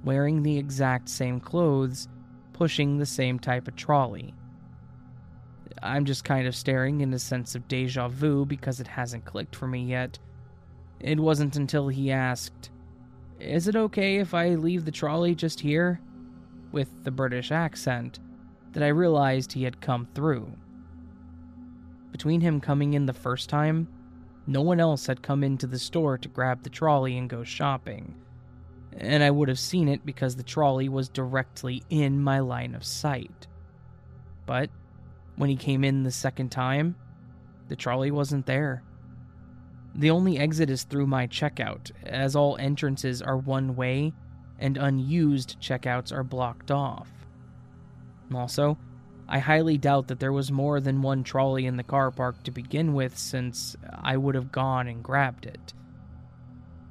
wearing 0.04 0.42
the 0.42 0.58
exact 0.58 1.08
same 1.08 1.40
clothes, 1.40 2.08
pushing 2.52 2.98
the 2.98 3.06
same 3.06 3.38
type 3.38 3.68
of 3.68 3.76
trolley. 3.76 4.34
I'm 5.82 6.04
just 6.04 6.24
kind 6.24 6.46
of 6.46 6.54
staring 6.54 7.00
in 7.00 7.12
a 7.12 7.18
sense 7.18 7.54
of 7.54 7.66
deja 7.66 8.08
vu 8.08 8.44
because 8.44 8.78
it 8.78 8.86
hasn't 8.86 9.24
clicked 9.24 9.56
for 9.56 9.66
me 9.66 9.84
yet. 9.84 10.18
It 11.00 11.18
wasn't 11.18 11.56
until 11.56 11.88
he 11.88 12.12
asked, 12.12 12.70
Is 13.40 13.66
it 13.66 13.74
okay 13.74 14.18
if 14.18 14.34
I 14.34 14.50
leave 14.50 14.84
the 14.84 14.92
trolley 14.92 15.34
just 15.34 15.60
here? 15.60 16.00
with 16.72 17.04
the 17.04 17.10
British 17.10 17.52
accent, 17.52 18.18
that 18.72 18.82
I 18.82 18.88
realized 18.88 19.52
he 19.52 19.64
had 19.64 19.80
come 19.80 20.08
through. 20.14 20.50
Between 22.10 22.40
him 22.40 22.60
coming 22.60 22.94
in 22.94 23.06
the 23.06 23.12
first 23.12 23.48
time, 23.48 23.88
no 24.46 24.60
one 24.62 24.80
else 24.80 25.06
had 25.06 25.22
come 25.22 25.44
into 25.44 25.66
the 25.66 25.78
store 25.78 26.18
to 26.18 26.28
grab 26.28 26.62
the 26.62 26.70
trolley 26.70 27.16
and 27.16 27.30
go 27.30 27.44
shopping. 27.44 28.14
And 28.96 29.22
I 29.22 29.30
would 29.30 29.48
have 29.48 29.58
seen 29.58 29.88
it 29.88 30.04
because 30.04 30.36
the 30.36 30.42
trolley 30.42 30.88
was 30.88 31.08
directly 31.08 31.82
in 31.90 32.20
my 32.20 32.40
line 32.40 32.74
of 32.74 32.84
sight. 32.84 33.46
But 34.44 34.70
when 35.36 35.48
he 35.48 35.56
came 35.56 35.84
in 35.84 36.02
the 36.02 36.10
second 36.10 36.50
time, 36.50 36.96
the 37.68 37.76
trolley 37.76 38.10
wasn't 38.10 38.46
there. 38.46 38.82
The 39.94 40.10
only 40.10 40.38
exit 40.38 40.70
is 40.70 40.84
through 40.84 41.06
my 41.06 41.26
checkout, 41.26 41.90
as 42.04 42.34
all 42.34 42.56
entrances 42.56 43.22
are 43.22 43.36
one 43.36 43.76
way 43.76 44.12
and 44.58 44.76
unused 44.76 45.56
checkouts 45.60 46.12
are 46.12 46.22
blocked 46.22 46.70
off. 46.70 47.08
Also, 48.34 48.78
I 49.32 49.38
highly 49.38 49.78
doubt 49.78 50.08
that 50.08 50.20
there 50.20 50.30
was 50.30 50.52
more 50.52 50.78
than 50.78 51.00
one 51.00 51.24
trolley 51.24 51.64
in 51.64 51.78
the 51.78 51.82
car 51.82 52.10
park 52.10 52.42
to 52.42 52.50
begin 52.50 52.92
with, 52.92 53.16
since 53.16 53.74
I 53.90 54.18
would 54.18 54.34
have 54.34 54.52
gone 54.52 54.86
and 54.88 55.02
grabbed 55.02 55.46
it. 55.46 55.72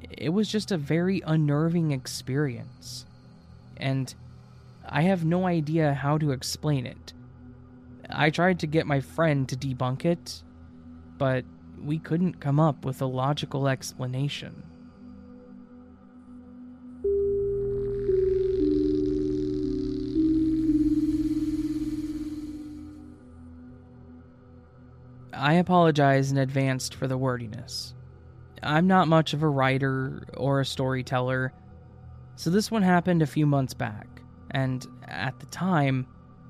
It 0.09 0.29
was 0.29 0.49
just 0.49 0.71
a 0.71 0.77
very 0.77 1.21
unnerving 1.23 1.91
experience, 1.91 3.05
and 3.77 4.15
I 4.83 5.03
have 5.03 5.23
no 5.23 5.45
idea 5.45 5.93
how 5.93 6.17
to 6.17 6.31
explain 6.31 6.87
it. 6.87 7.13
I 8.09 8.31
tried 8.31 8.59
to 8.61 8.67
get 8.67 8.87
my 8.87 9.01
friend 9.01 9.47
to 9.47 9.55
debunk 9.55 10.03
it, 10.03 10.41
but 11.19 11.45
we 11.79 11.99
couldn't 11.99 12.39
come 12.39 12.59
up 12.59 12.85
with 12.85 13.03
a 13.03 13.05
logical 13.05 13.67
explanation. 13.67 14.63
I 25.41 25.53
apologize 25.53 26.31
in 26.31 26.37
advance 26.37 26.89
for 26.89 27.07
the 27.07 27.17
wordiness. 27.17 27.95
I'm 28.61 28.85
not 28.85 29.07
much 29.07 29.33
of 29.33 29.41
a 29.41 29.49
writer 29.49 30.27
or 30.37 30.59
a 30.59 30.65
storyteller, 30.65 31.51
so 32.35 32.51
this 32.51 32.69
one 32.69 32.83
happened 32.83 33.23
a 33.23 33.27
few 33.27 33.47
months 33.47 33.73
back, 33.73 34.21
and 34.51 34.85
at 35.07 35.39
the 35.39 35.47
time, 35.47 36.05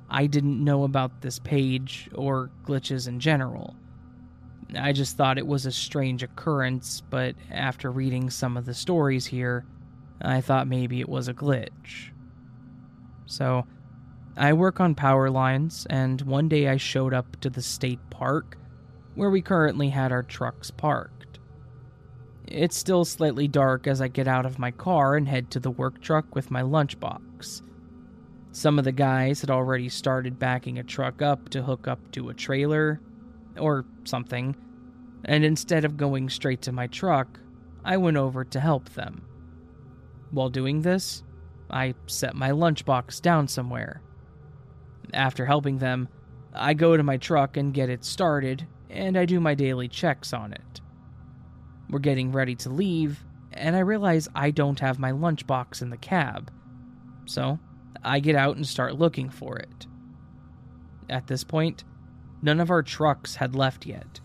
I 0.10 0.28
didn't 0.28 0.62
know 0.62 0.84
about 0.84 1.22
this 1.22 1.40
page 1.40 2.10
or 2.14 2.52
glitches 2.66 3.08
in 3.08 3.22
general. 3.22 3.78
I 4.78 4.92
just 4.92 5.16
thought 5.16 5.38
it 5.38 5.48
was 5.48 5.66
a 5.66 5.72
strange 5.72 6.22
occurrence, 6.22 7.00
but 7.00 7.36
after 7.50 7.90
reading 7.90 8.30
some 8.30 8.58
of 8.58 8.66
the 8.66 8.74
stories 8.74 9.26
here, 9.26 9.64
I 10.22 10.42
thought 10.42 10.68
maybe 10.68 11.00
it 11.00 11.08
was 11.08 11.30
a 11.30 11.34
glitch. 11.34 12.12
So, 13.26 13.66
I 14.36 14.52
work 14.52 14.82
on 14.82 14.96
power 14.96 15.30
lines, 15.30 15.88
and 15.90 16.22
one 16.24 16.50
day 16.50 16.68
I 16.68 16.76
showed 16.76 17.14
up 17.14 17.40
to 17.40 17.50
the 17.50 17.62
state 17.62 18.02
park 18.10 18.58
where 19.16 19.30
we 19.30 19.42
currently 19.42 19.90
had 19.90 20.12
our 20.12 20.24
trucks 20.24 20.72
parked. 20.72 21.40
It's 22.48 22.78
still 22.78 23.06
slightly 23.06 23.48
dark 23.48 23.88
as 23.88 24.02
I 24.02 24.08
get 24.08 24.28
out 24.28 24.46
of 24.46 24.60
my 24.60 24.72
car 24.72 25.16
and 25.16 25.28
head 25.28 25.52
to 25.52 25.60
the 25.60 25.72
work 25.72 26.02
truck 26.02 26.36
with 26.36 26.52
my 26.52 26.62
lunchbox. 26.62 27.62
Some 28.52 28.78
of 28.78 28.84
the 28.84 28.92
guys 28.92 29.42
had 29.42 29.50
already 29.50 29.88
started 29.88 30.38
backing 30.38 30.80
a 30.80 30.84
truck 30.84 31.22
up 31.22 31.50
to 31.50 31.64
hook 31.64 31.88
up 31.88 32.12
to 32.12 32.30
a 32.30 32.34
trailer, 32.34 33.00
or 33.58 33.86
something, 34.04 34.56
and 35.26 35.44
instead 35.44 35.86
of 35.86 35.98
going 35.98 36.30
straight 36.30 36.62
to 36.64 36.72
my 36.72 36.88
truck, 36.88 37.40
I 37.84 37.98
went 37.98 38.18
over 38.18 38.44
to 38.44 38.60
help 38.60 38.90
them. 38.90 39.26
While 40.32 40.50
doing 40.50 40.82
this, 40.82 41.24
I 41.70 41.96
set 42.08 42.36
my 42.36 42.52
lunchbox 42.52 43.22
down 43.22 43.48
somewhere. 43.48 44.02
After 45.14 45.46
helping 45.46 45.78
them, 45.78 46.10
I 46.54 46.74
go 46.74 46.98
to 46.98 47.04
my 47.04 47.18
truck 47.18 47.58
and 47.58 47.74
get 47.74 47.90
it 47.90 48.04
started, 48.04 48.68
and 48.92 49.18
I 49.18 49.26
do 49.26 49.40
my 49.40 49.56
daily 49.56 49.88
checks 49.88 50.34
on 50.34 50.54
it. 50.54 50.82
We're 51.90 52.00
getting 52.00 52.32
ready 52.32 52.56
to 52.56 52.70
leave, 52.70 53.24
and 53.54 53.76
I 53.76 53.80
realize 53.80 54.28
I 54.36 54.52
don't 54.52 54.80
have 54.80 55.00
my 55.00 55.12
lunchbox 55.12 55.82
in 55.82 55.90
the 55.90 55.98
cab. 55.98 56.52
So, 57.26 57.60
I 58.04 58.20
get 58.20 58.36
out 58.36 58.56
and 58.56 58.68
start 58.68 59.00
looking 59.00 59.30
for 59.30 59.58
it. 59.58 59.88
At 61.10 61.28
this 61.28 61.44
point, 61.44 61.84
none 62.42 62.60
of 62.60 62.72
our 62.72 62.84
trucks 62.84 63.36
had 63.36 63.56
left 63.56 63.86
yet, 63.86 64.20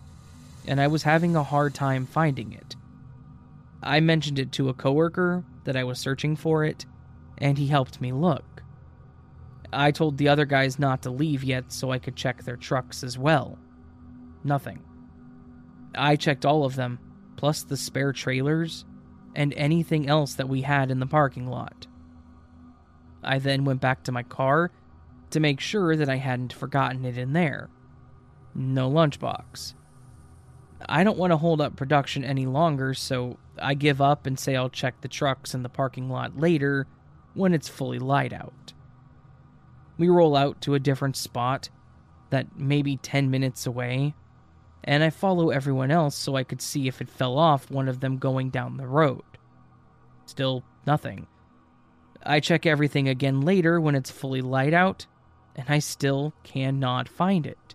and 0.66 0.80
I 0.80 0.86
was 0.86 1.02
having 1.02 1.36
a 1.36 1.42
hard 1.42 1.74
time 1.74 2.06
finding 2.06 2.52
it. 2.52 2.76
I 3.82 4.00
mentioned 4.00 4.38
it 4.38 4.52
to 4.52 4.68
a 4.68 4.74
coworker 4.74 5.44
that 5.64 5.76
I 5.76 5.84
was 5.84 5.98
searching 5.98 6.36
for 6.36 6.64
it, 6.64 6.86
and 7.38 7.58
he 7.58 7.66
helped 7.66 8.00
me 8.00 8.12
look. 8.12 8.62
I 9.72 9.90
told 9.90 10.16
the 10.16 10.28
other 10.28 10.44
guys 10.44 10.78
not 10.78 11.02
to 11.02 11.10
leave 11.10 11.44
yet 11.44 11.72
so 11.72 11.90
I 11.90 11.98
could 11.98 12.16
check 12.16 12.42
their 12.42 12.56
trucks 12.56 13.04
as 13.04 13.18
well. 13.18 13.58
Nothing. 14.46 14.80
I 15.92 16.14
checked 16.14 16.46
all 16.46 16.64
of 16.64 16.76
them, 16.76 17.00
plus 17.36 17.64
the 17.64 17.76
spare 17.76 18.12
trailers, 18.12 18.84
and 19.34 19.52
anything 19.54 20.08
else 20.08 20.34
that 20.34 20.48
we 20.48 20.62
had 20.62 20.92
in 20.92 21.00
the 21.00 21.06
parking 21.06 21.48
lot. 21.48 21.88
I 23.24 23.40
then 23.40 23.64
went 23.64 23.80
back 23.80 24.04
to 24.04 24.12
my 24.12 24.22
car 24.22 24.70
to 25.30 25.40
make 25.40 25.58
sure 25.58 25.96
that 25.96 26.08
I 26.08 26.16
hadn't 26.16 26.52
forgotten 26.52 27.04
it 27.04 27.18
in 27.18 27.32
there. 27.32 27.68
No 28.54 28.88
lunchbox. 28.88 29.74
I 30.88 31.02
don't 31.02 31.18
want 31.18 31.32
to 31.32 31.36
hold 31.36 31.60
up 31.60 31.74
production 31.74 32.24
any 32.24 32.46
longer, 32.46 32.94
so 32.94 33.38
I 33.58 33.74
give 33.74 34.00
up 34.00 34.26
and 34.26 34.38
say 34.38 34.54
I'll 34.54 34.70
check 34.70 35.00
the 35.00 35.08
trucks 35.08 35.54
in 35.54 35.64
the 35.64 35.68
parking 35.68 36.08
lot 36.08 36.38
later 36.38 36.86
when 37.34 37.52
it's 37.52 37.68
fully 37.68 37.98
light 37.98 38.32
out. 38.32 38.74
We 39.98 40.08
roll 40.08 40.36
out 40.36 40.60
to 40.60 40.74
a 40.74 40.80
different 40.80 41.16
spot 41.16 41.68
that 42.30 42.56
maybe 42.56 42.96
10 42.96 43.30
minutes 43.30 43.66
away, 43.66 44.14
and 44.86 45.02
I 45.02 45.10
follow 45.10 45.50
everyone 45.50 45.90
else 45.90 46.14
so 46.14 46.36
I 46.36 46.44
could 46.44 46.62
see 46.62 46.86
if 46.86 47.00
it 47.00 47.10
fell 47.10 47.36
off 47.36 47.70
one 47.70 47.88
of 47.88 48.00
them 48.00 48.18
going 48.18 48.50
down 48.50 48.76
the 48.76 48.86
road. 48.86 49.22
Still 50.26 50.64
nothing. 50.86 51.26
I 52.24 52.40
check 52.40 52.66
everything 52.66 53.08
again 53.08 53.40
later 53.40 53.80
when 53.80 53.94
it's 53.94 54.10
fully 54.10 54.40
light 54.40 54.74
out, 54.74 55.06
and 55.54 55.66
I 55.68 55.80
still 55.80 56.32
cannot 56.44 57.08
find 57.08 57.46
it. 57.46 57.74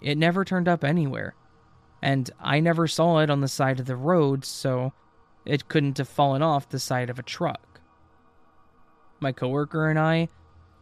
It 0.00 0.18
never 0.18 0.44
turned 0.44 0.68
up 0.68 0.84
anywhere, 0.84 1.34
and 2.02 2.30
I 2.40 2.60
never 2.60 2.86
saw 2.86 3.18
it 3.18 3.30
on 3.30 3.40
the 3.40 3.48
side 3.48 3.80
of 3.80 3.86
the 3.86 3.96
road, 3.96 4.44
so 4.44 4.92
it 5.44 5.68
couldn't 5.68 5.98
have 5.98 6.08
fallen 6.08 6.42
off 6.42 6.68
the 6.68 6.78
side 6.78 7.10
of 7.10 7.18
a 7.18 7.22
truck. 7.22 7.80
My 9.20 9.32
coworker 9.32 9.88
and 9.88 9.98
I 9.98 10.28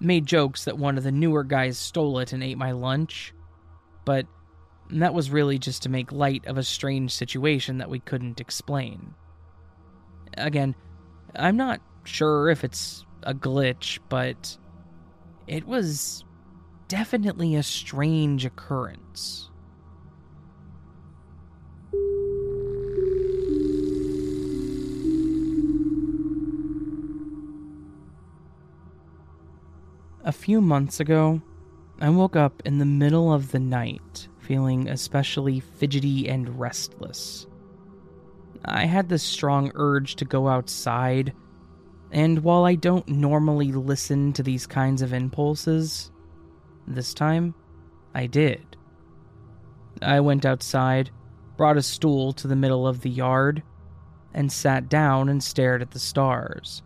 made 0.01 0.27
jokes 0.27 0.64
that 0.64 0.79
one 0.79 0.99
of 0.99 1.05
the 1.05 1.12
newer 1.12 1.44
guys 1.44 1.79
stole 1.79 2.18
it 2.18 2.33
and 2.33 2.42
ate 2.42 2.59
my 2.59 2.73
lunch, 2.73 3.33
but 4.05 4.27
that 4.90 5.14
was 5.14 5.31
really 5.31 5.59
just 5.59 5.83
to 5.83 5.88
make 5.88 6.12
light 6.12 6.47
of 6.47 6.59
a 6.59 6.62
strange 6.62 7.12
situation 7.12 7.79
that 7.79 7.90
we 7.90 7.99
couldn't 8.01 8.40
explain. 8.40 9.14
Again, 10.37 10.75
I'm 11.35 11.57
not 11.57 11.81
sure 12.05 12.51
if 12.51 12.64
it's 12.64 13.05
a 13.23 13.35
glitch, 13.35 13.99
but 14.09 14.57
it 15.47 15.66
was 15.66 16.25
definitely 16.88 17.55
a 17.55 17.62
strange 17.62 18.44
occurrence. 18.44 19.51
A 30.27 30.33
few 30.33 30.62
months 30.62 31.01
ago, 31.01 31.42
I 32.01 32.09
woke 32.09 32.35
up 32.35 32.62
in 32.64 32.79
the 32.79 32.87
middle 32.87 33.33
of 33.33 33.53
the 33.53 33.59
night 33.59 34.29
feeling 34.44 34.88
especially 34.88 35.61
fidgety 35.61 36.28
and 36.28 36.59
restless. 36.59 37.46
I 38.64 38.85
had 38.85 39.09
this 39.09 39.22
strong 39.22 39.72
urge 39.74 40.16
to 40.16 40.24
go 40.24 40.48
outside 40.48 41.33
and 42.14 42.44
while 42.44 42.64
I 42.64 42.76
don't 42.76 43.09
normally 43.09 43.72
listen 43.72 44.33
to 44.35 44.42
these 44.44 44.68
kinds 44.68 45.02
of 45.02 45.12
impulses, 45.12 46.12
this 46.87 47.12
time 47.12 47.57
I 48.14 48.28
did. 48.28 48.76
I 50.00 50.20
went 50.20 50.46
outside, 50.46 51.11
brought 51.57 51.76
a 51.76 51.83
stool 51.83 52.33
to 52.35 52.46
the 52.46 52.54
middle 52.54 52.87
of 52.87 53.00
the 53.00 53.11
yard, 53.11 53.64
and 54.33 54.50
sat 54.52 54.88
down 54.88 55.28
and 55.28 55.42
stared 55.42 55.83
at 55.83 55.90
the 55.90 55.98
stars. 55.98 56.85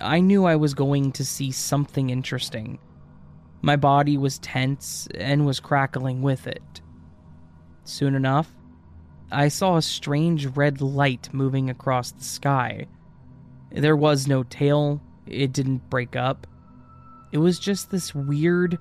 I 0.00 0.20
knew 0.20 0.44
I 0.44 0.54
was 0.54 0.74
going 0.74 1.10
to 1.12 1.24
see 1.24 1.50
something 1.50 2.08
interesting. 2.08 2.78
My 3.60 3.76
body 3.76 4.16
was 4.16 4.38
tense 4.38 5.08
and 5.14 5.46
was 5.46 5.60
crackling 5.60 6.22
with 6.22 6.46
it. 6.46 6.80
Soon 7.84 8.14
enough, 8.14 8.54
I 9.30 9.48
saw 9.48 9.76
a 9.76 9.82
strange 9.82 10.46
red 10.46 10.80
light 10.80 11.28
moving 11.32 11.68
across 11.68 12.12
the 12.12 12.24
sky 12.24 12.86
there 13.70 13.96
was 13.96 14.26
no 14.26 14.42
tail, 14.44 15.00
it 15.26 15.52
didn't 15.52 15.90
break 15.90 16.16
up. 16.16 16.46
It 17.32 17.38
was 17.38 17.58
just 17.58 17.90
this 17.90 18.14
weird, 18.14 18.78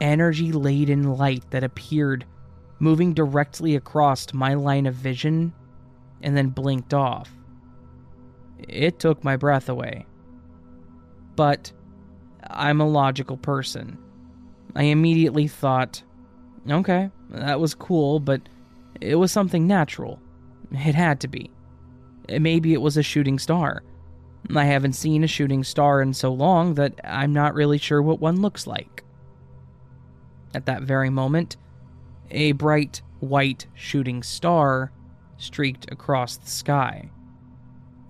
energy 0.00 0.52
laden 0.52 1.14
light 1.14 1.50
that 1.50 1.64
appeared, 1.64 2.24
moving 2.78 3.12
directly 3.12 3.76
across 3.76 4.32
my 4.32 4.54
line 4.54 4.86
of 4.86 4.94
vision, 4.94 5.52
and 6.22 6.36
then 6.36 6.48
blinked 6.48 6.94
off. 6.94 7.30
It 8.58 8.98
took 8.98 9.22
my 9.22 9.36
breath 9.36 9.68
away. 9.68 10.06
But 11.36 11.72
I'm 12.48 12.80
a 12.80 12.88
logical 12.88 13.36
person. 13.36 13.98
I 14.74 14.84
immediately 14.84 15.48
thought, 15.48 16.02
okay, 16.68 17.10
that 17.30 17.60
was 17.60 17.74
cool, 17.74 18.20
but 18.20 18.40
it 19.00 19.16
was 19.16 19.32
something 19.32 19.66
natural. 19.66 20.20
It 20.70 20.94
had 20.94 21.20
to 21.20 21.28
be. 21.28 21.50
Maybe 22.28 22.72
it 22.72 22.80
was 22.80 22.96
a 22.96 23.02
shooting 23.02 23.38
star. 23.38 23.82
I 24.54 24.64
haven't 24.64 24.94
seen 24.94 25.24
a 25.24 25.28
shooting 25.28 25.64
star 25.64 26.00
in 26.02 26.14
so 26.14 26.32
long 26.32 26.74
that 26.74 27.00
I'm 27.04 27.32
not 27.32 27.54
really 27.54 27.78
sure 27.78 28.02
what 28.02 28.20
one 28.20 28.40
looks 28.40 28.66
like. 28.66 29.04
At 30.54 30.66
that 30.66 30.82
very 30.82 31.10
moment, 31.10 31.56
a 32.30 32.52
bright 32.52 33.02
white 33.20 33.66
shooting 33.74 34.22
star 34.22 34.92
streaked 35.36 35.90
across 35.92 36.36
the 36.36 36.50
sky, 36.50 37.10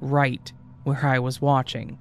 right 0.00 0.52
where 0.84 1.04
I 1.04 1.18
was 1.18 1.40
watching. 1.40 1.98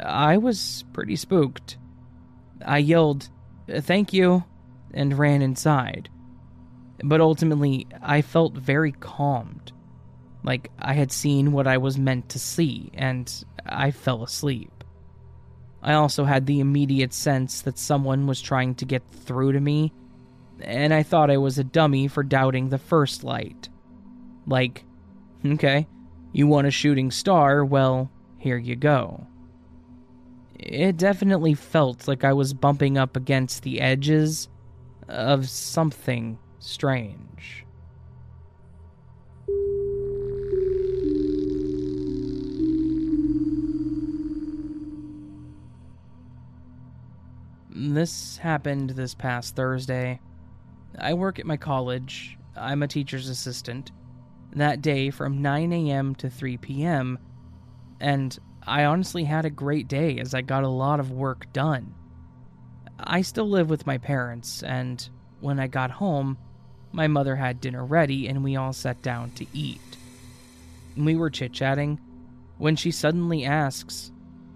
I 0.00 0.36
was 0.38 0.84
pretty 0.92 1.16
spooked. 1.16 1.78
I 2.64 2.78
yelled, 2.78 3.28
Thank 3.68 4.12
you, 4.12 4.44
and 4.92 5.18
ran 5.18 5.42
inside. 5.42 6.08
But 7.02 7.20
ultimately, 7.20 7.86
I 8.00 8.22
felt 8.22 8.54
very 8.54 8.92
calmed. 8.92 9.72
Like 10.44 10.70
I 10.78 10.94
had 10.94 11.12
seen 11.12 11.52
what 11.52 11.66
I 11.66 11.78
was 11.78 11.98
meant 11.98 12.28
to 12.30 12.38
see, 12.38 12.90
and 12.94 13.32
I 13.64 13.90
fell 13.90 14.22
asleep. 14.22 14.84
I 15.82 15.94
also 15.94 16.24
had 16.24 16.46
the 16.46 16.60
immediate 16.60 17.12
sense 17.12 17.62
that 17.62 17.78
someone 17.78 18.26
was 18.26 18.40
trying 18.40 18.74
to 18.76 18.84
get 18.84 19.02
through 19.10 19.52
to 19.52 19.60
me, 19.60 19.92
and 20.60 20.94
I 20.94 21.02
thought 21.02 21.30
I 21.30 21.38
was 21.38 21.58
a 21.58 21.64
dummy 21.64 22.08
for 22.08 22.22
doubting 22.22 22.68
the 22.68 22.78
first 22.78 23.24
light. 23.24 23.68
Like, 24.46 24.84
okay, 25.44 25.88
you 26.32 26.46
want 26.46 26.66
a 26.66 26.70
shooting 26.70 27.10
star? 27.10 27.64
Well, 27.64 28.10
here 28.38 28.58
you 28.58 28.76
go. 28.76 29.26
It 30.62 30.96
definitely 30.96 31.54
felt 31.54 32.06
like 32.06 32.22
I 32.22 32.32
was 32.32 32.54
bumping 32.54 32.96
up 32.96 33.16
against 33.16 33.64
the 33.64 33.80
edges 33.80 34.48
of 35.08 35.48
something 35.48 36.38
strange. 36.60 37.66
This 47.74 48.36
happened 48.36 48.90
this 48.90 49.14
past 49.14 49.56
Thursday. 49.56 50.20
I 50.96 51.14
work 51.14 51.40
at 51.40 51.46
my 51.46 51.56
college. 51.56 52.38
I'm 52.56 52.84
a 52.84 52.88
teacher's 52.88 53.28
assistant. 53.28 53.90
That 54.54 54.80
day 54.80 55.10
from 55.10 55.42
9 55.42 55.72
a.m. 55.72 56.14
to 56.16 56.30
3 56.30 56.56
p.m., 56.58 57.18
and 57.98 58.38
I 58.66 58.84
honestly 58.84 59.24
had 59.24 59.44
a 59.44 59.50
great 59.50 59.88
day 59.88 60.18
as 60.18 60.34
I 60.34 60.42
got 60.42 60.64
a 60.64 60.68
lot 60.68 61.00
of 61.00 61.10
work 61.10 61.52
done. 61.52 61.94
I 62.98 63.22
still 63.22 63.48
live 63.48 63.68
with 63.68 63.86
my 63.86 63.98
parents, 63.98 64.62
and 64.62 65.08
when 65.40 65.58
I 65.58 65.66
got 65.66 65.90
home, 65.90 66.38
my 66.92 67.08
mother 67.08 67.34
had 67.34 67.60
dinner 67.60 67.84
ready 67.84 68.28
and 68.28 68.44
we 68.44 68.56
all 68.56 68.72
sat 68.72 69.02
down 69.02 69.30
to 69.32 69.46
eat. 69.52 69.80
We 70.96 71.16
were 71.16 71.30
chit 71.30 71.52
chatting 71.52 71.98
when 72.58 72.76
she 72.76 72.90
suddenly 72.90 73.44
asks, 73.44 74.12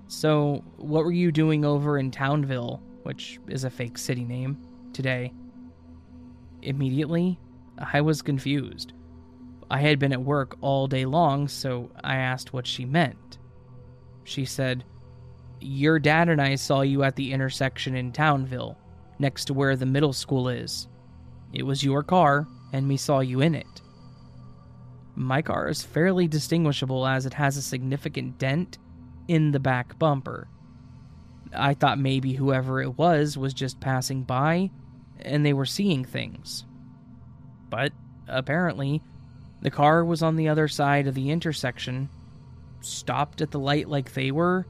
So, 0.06 0.62
what 0.76 1.04
were 1.04 1.12
you 1.12 1.32
doing 1.32 1.64
over 1.64 1.98
in 1.98 2.10
Townville, 2.10 2.80
which 3.02 3.40
is 3.48 3.64
a 3.64 3.70
fake 3.70 3.98
city 3.98 4.24
name, 4.24 4.58
today? 4.92 5.32
Immediately, 6.62 7.38
I 7.78 8.02
was 8.02 8.22
confused. 8.22 8.92
I 9.70 9.80
had 9.80 9.98
been 9.98 10.12
at 10.12 10.22
work 10.22 10.56
all 10.60 10.86
day 10.86 11.06
long, 11.06 11.48
so 11.48 11.90
I 12.04 12.16
asked 12.16 12.52
what 12.52 12.66
she 12.66 12.84
meant. 12.84 13.16
She 14.26 14.44
said, 14.44 14.84
Your 15.60 15.98
dad 15.98 16.28
and 16.28 16.42
I 16.42 16.56
saw 16.56 16.82
you 16.82 17.04
at 17.04 17.16
the 17.16 17.32
intersection 17.32 17.94
in 17.94 18.12
Townville, 18.12 18.76
next 19.18 19.46
to 19.46 19.54
where 19.54 19.76
the 19.76 19.86
middle 19.86 20.12
school 20.12 20.48
is. 20.48 20.88
It 21.52 21.62
was 21.62 21.84
your 21.84 22.02
car, 22.02 22.46
and 22.72 22.88
we 22.88 22.96
saw 22.96 23.20
you 23.20 23.40
in 23.40 23.54
it. 23.54 23.80
My 25.14 25.40
car 25.40 25.68
is 25.68 25.82
fairly 25.82 26.28
distinguishable 26.28 27.06
as 27.06 27.24
it 27.24 27.34
has 27.34 27.56
a 27.56 27.62
significant 27.62 28.36
dent 28.36 28.78
in 29.28 29.52
the 29.52 29.60
back 29.60 29.98
bumper. 29.98 30.48
I 31.54 31.74
thought 31.74 31.98
maybe 31.98 32.34
whoever 32.34 32.82
it 32.82 32.98
was 32.98 33.38
was 33.38 33.54
just 33.54 33.80
passing 33.80 34.24
by 34.24 34.70
and 35.20 35.46
they 35.46 35.52
were 35.52 35.64
seeing 35.66 36.04
things. 36.04 36.64
But 37.70 37.92
apparently, 38.28 39.02
the 39.62 39.70
car 39.70 40.04
was 40.04 40.22
on 40.22 40.36
the 40.36 40.48
other 40.48 40.68
side 40.68 41.06
of 41.06 41.14
the 41.14 41.30
intersection, 41.30 42.08
stopped 42.86 43.40
at 43.40 43.50
the 43.50 43.60
light 43.60 43.88
like 43.88 44.12
they 44.12 44.30
were, 44.30 44.66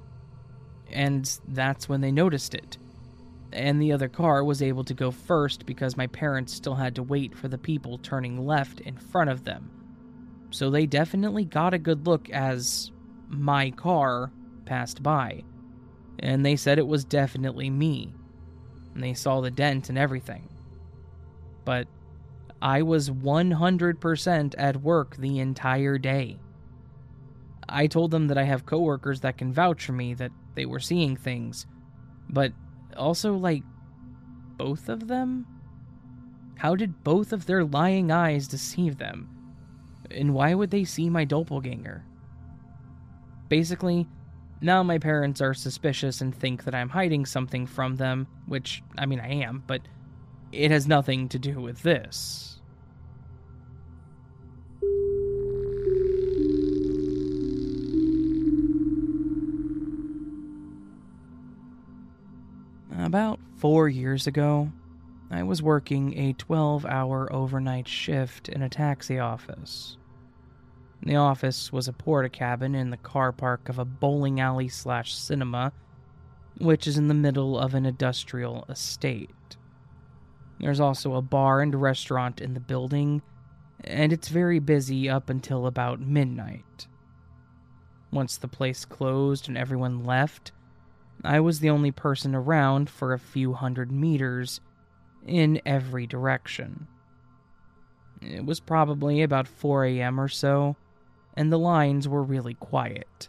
and 0.91 1.39
that's 1.49 1.89
when 1.89 2.01
they 2.01 2.13
noticed 2.13 2.55
it 2.55 2.79
and 3.57 3.81
the 3.81 3.93
other 3.93 4.09
car 4.09 4.45
was 4.45 4.63
able 4.63 4.85
to 4.85 4.95
go 4.95 5.11
first 5.11 5.67
because 5.67 5.97
my 5.97 6.07
parents 6.09 6.53
still 6.53 6.75
had 6.75 6.95
to 6.95 7.03
wait 7.03 7.35
for 7.35 7.49
the 7.49 7.59
people 7.59 7.99
turning 7.99 8.47
left 8.47 8.81
in 8.81 8.97
front 8.97 9.31
of 9.31 9.45
them. 9.45 9.71
So 10.51 10.71
they 10.71 10.87
definitely 10.87 11.45
got 11.45 11.75
a 11.75 11.79
good 11.79 12.07
look 12.07 12.31
as 12.31 12.93
my 13.29 13.71
car 13.71 14.31
passed 14.65 15.03
by. 15.03 15.43
And 16.19 16.45
they 16.45 16.57
said 16.57 16.79
it 16.79 16.87
was 16.87 17.05
definitely 17.05 17.71
me. 17.71 18.15
And 18.95 19.03
they 19.03 19.15
saw 19.15 19.41
the 19.41 19.51
dent 19.51 19.89
and 19.89 19.99
everything. 19.99 20.49
But 21.65 21.89
I 22.63 22.83
was 22.83 23.11
100% 23.11 24.55
at 24.57 24.83
work 24.83 25.17
the 25.17 25.39
entire 25.41 25.99
day. 25.99 26.39
I 27.69 27.87
told 27.87 28.11
them 28.11 28.29
that 28.29 28.39
I 28.39 28.45
have 28.45 28.67
coworkers 28.67 29.21
that 29.21 29.39
can 29.39 29.53
vouch 29.53 29.85
for 29.85 29.93
me 29.93 30.15
that 30.15 30.33
they 30.55 30.67
were 30.67 30.81
seeing 30.81 31.17
things, 31.17 31.67
but 32.29 32.53
also, 32.97 33.35
like, 33.35 33.63
both 34.57 34.89
of 34.89 35.09
them? 35.09 35.47
How 36.57 36.75
did 36.75 37.05
both 37.05 37.33
of 37.33 37.47
their 37.47 37.65
lying 37.65 38.11
eyes 38.11 38.49
deceive 38.49 38.99
them? 38.99 39.29
And 40.11 40.33
why 40.35 40.55
would 40.55 40.71
they 40.71 40.85
see 40.85 41.11
my 41.11 41.25
doppelganger? 41.25 42.05
Basically, 43.49 44.09
now 44.61 44.83
my 44.83 44.99
parents 44.99 45.41
are 45.41 45.55
suspicious 45.55 46.21
and 46.21 46.35
think 46.35 46.65
that 46.65 46.75
I'm 46.75 46.89
hiding 46.89 47.27
something 47.27 47.67
from 47.67 47.97
them, 47.97 48.27
which, 48.47 48.83
I 48.97 49.07
mean, 49.07 49.21
I 49.21 49.29
am, 49.43 49.63
but 49.67 49.83
it 50.53 50.71
has 50.71 50.87
nothing 50.89 51.29
to 51.29 51.39
do 51.39 51.61
with 51.61 51.83
this. 51.83 52.56
About 62.99 63.39
four 63.59 63.91
years 63.91 64.27
ago, 64.27 64.73
I 65.31 65.43
was 65.43 65.63
working 65.63 66.17
a 66.19 66.33
12 66.33 66.87
hour 66.87 67.31
overnight 67.31 67.87
shift 67.87 68.49
in 68.49 68.63
a 68.63 68.71
taxi 68.71 69.19
office. 69.19 69.99
The 71.03 71.17
office 71.17 71.71
was 71.71 71.89
a 71.89 71.93
porta 71.93 72.31
cabin 72.31 72.75
in 72.75 72.89
the 72.89 72.97
car 72.97 73.33
park 73.33 73.69
of 73.69 73.79
a 73.79 73.85
bowling 73.85 74.41
alley 74.41 74.69
slash 74.69 75.15
cinema, 75.15 75.73
which 76.59 76.87
is 76.87 76.97
in 76.97 77.09
the 77.09 77.15
middle 77.15 77.59
of 77.59 77.75
an 77.75 77.85
industrial 77.85 78.65
estate. 78.71 79.57
There's 80.59 80.81
also 80.81 81.15
a 81.15 81.23
bar 81.23 81.61
and 81.61 81.75
restaurant 81.75 82.41
in 82.41 82.55
the 82.55 82.61
building, 82.61 83.21
and 83.85 84.11
it's 84.11 84.29
very 84.29 84.59
busy 84.59 85.07
up 85.07 85.29
until 85.29 85.67
about 85.67 86.01
midnight. 86.01 86.87
Once 88.11 88.39
the 88.39 88.49
place 88.49 88.87
closed 88.87 89.49
and 89.49 89.59
everyone 89.59 90.03
left, 90.05 90.53
I 91.27 91.41
was 91.41 91.61
the 91.61 91.71
only 91.71 91.91
person 91.91 92.35
around 92.35 92.89
for 92.89 93.12
a 93.12 93.19
few 93.19 93.53
hundred 93.53 93.91
meters 93.91 94.61
in 95.27 95.61
every 95.67 96.07
direction. 96.07 96.87
It 98.23 98.45
was 98.45 98.61
probably 98.61 99.23
about 99.23 99.49
4 99.49 99.85
a.m. 99.87 100.21
or 100.21 100.29
so, 100.29 100.77
and 101.35 101.53
the 101.53 101.59
lines 101.59 102.09
were 102.09 102.23
really 102.23 102.55
quiet. 102.55 103.29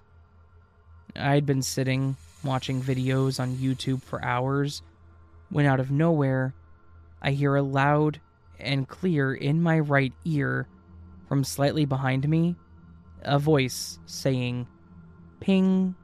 I'd 1.16 1.46
been 1.46 1.64
sitting, 1.64 2.16
watching 2.44 2.82
videos 2.82 3.40
on 3.40 3.56
YouTube 3.56 4.04
for 4.04 4.24
hours, 4.24 4.84
when 5.50 5.66
out 5.66 5.80
of 5.80 5.92
nowhere, 5.92 6.54
I 7.22 7.32
hear 7.32 7.56
a 7.56 7.64
loud 7.64 8.22
and 8.60 8.88
clear 8.88 9.34
in 9.34 9.62
my 9.62 9.80
right 9.80 10.14
ear 10.24 10.68
from 11.28 11.44
slightly 11.44 11.86
behind 11.86 12.28
me 12.30 12.56
a 13.24 13.40
voice 13.40 14.00
saying, 14.06 14.68
Ping, 15.40 15.96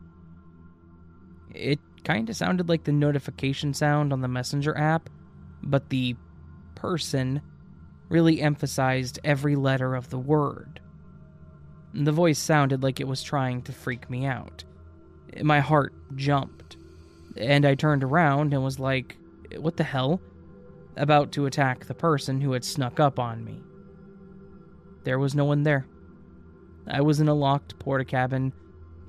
it 1.54 1.80
kind 2.04 2.30
of 2.30 2.36
sounded 2.36 2.70
like 2.70 2.84
the 2.84 2.92
notification 2.92 3.74
sound 3.74 4.12
on 4.12 4.22
the 4.22 4.28
Messenger 4.28 4.78
app, 4.78 5.10
but 5.62 5.90
the 5.90 6.16
person 6.76 7.42
really 8.10 8.42
emphasized 8.42 9.20
every 9.24 9.56
letter 9.56 9.96
of 9.96 10.10
the 10.10 10.20
word. 10.20 10.80
The 11.94 12.12
voice 12.12 12.40
sounded 12.40 12.84
like 12.84 13.00
it 13.00 13.08
was 13.08 13.24
trying 13.24 13.62
to 13.64 13.72
freak 13.72 14.10
me 14.10 14.26
out. 14.26 14.64
My 15.42 15.60
heart 15.60 15.94
jumped, 16.16 16.78
and 17.38 17.66
I 17.66 17.76
turned 17.76 18.04
around 18.04 18.54
and 18.54 18.64
was 18.64 18.80
like, 18.80 19.18
What 19.58 19.78
the 19.78 19.84
hell? 19.84 20.22
About 20.96 21.32
to 21.34 21.46
attack 21.46 21.86
the 21.86 21.94
person 21.94 22.42
who 22.42 22.52
had 22.52 22.64
snuck 22.64 23.00
up 23.00 23.20
on 23.20 23.44
me. 23.44 23.62
There 25.04 25.20
was 25.20 25.36
no 25.36 25.46
one 25.46 25.64
there. 25.64 25.88
I 26.88 27.02
was 27.02 27.20
in 27.20 27.30
a 27.30 27.34
locked 27.34 27.80
Portakabin 27.80 28.52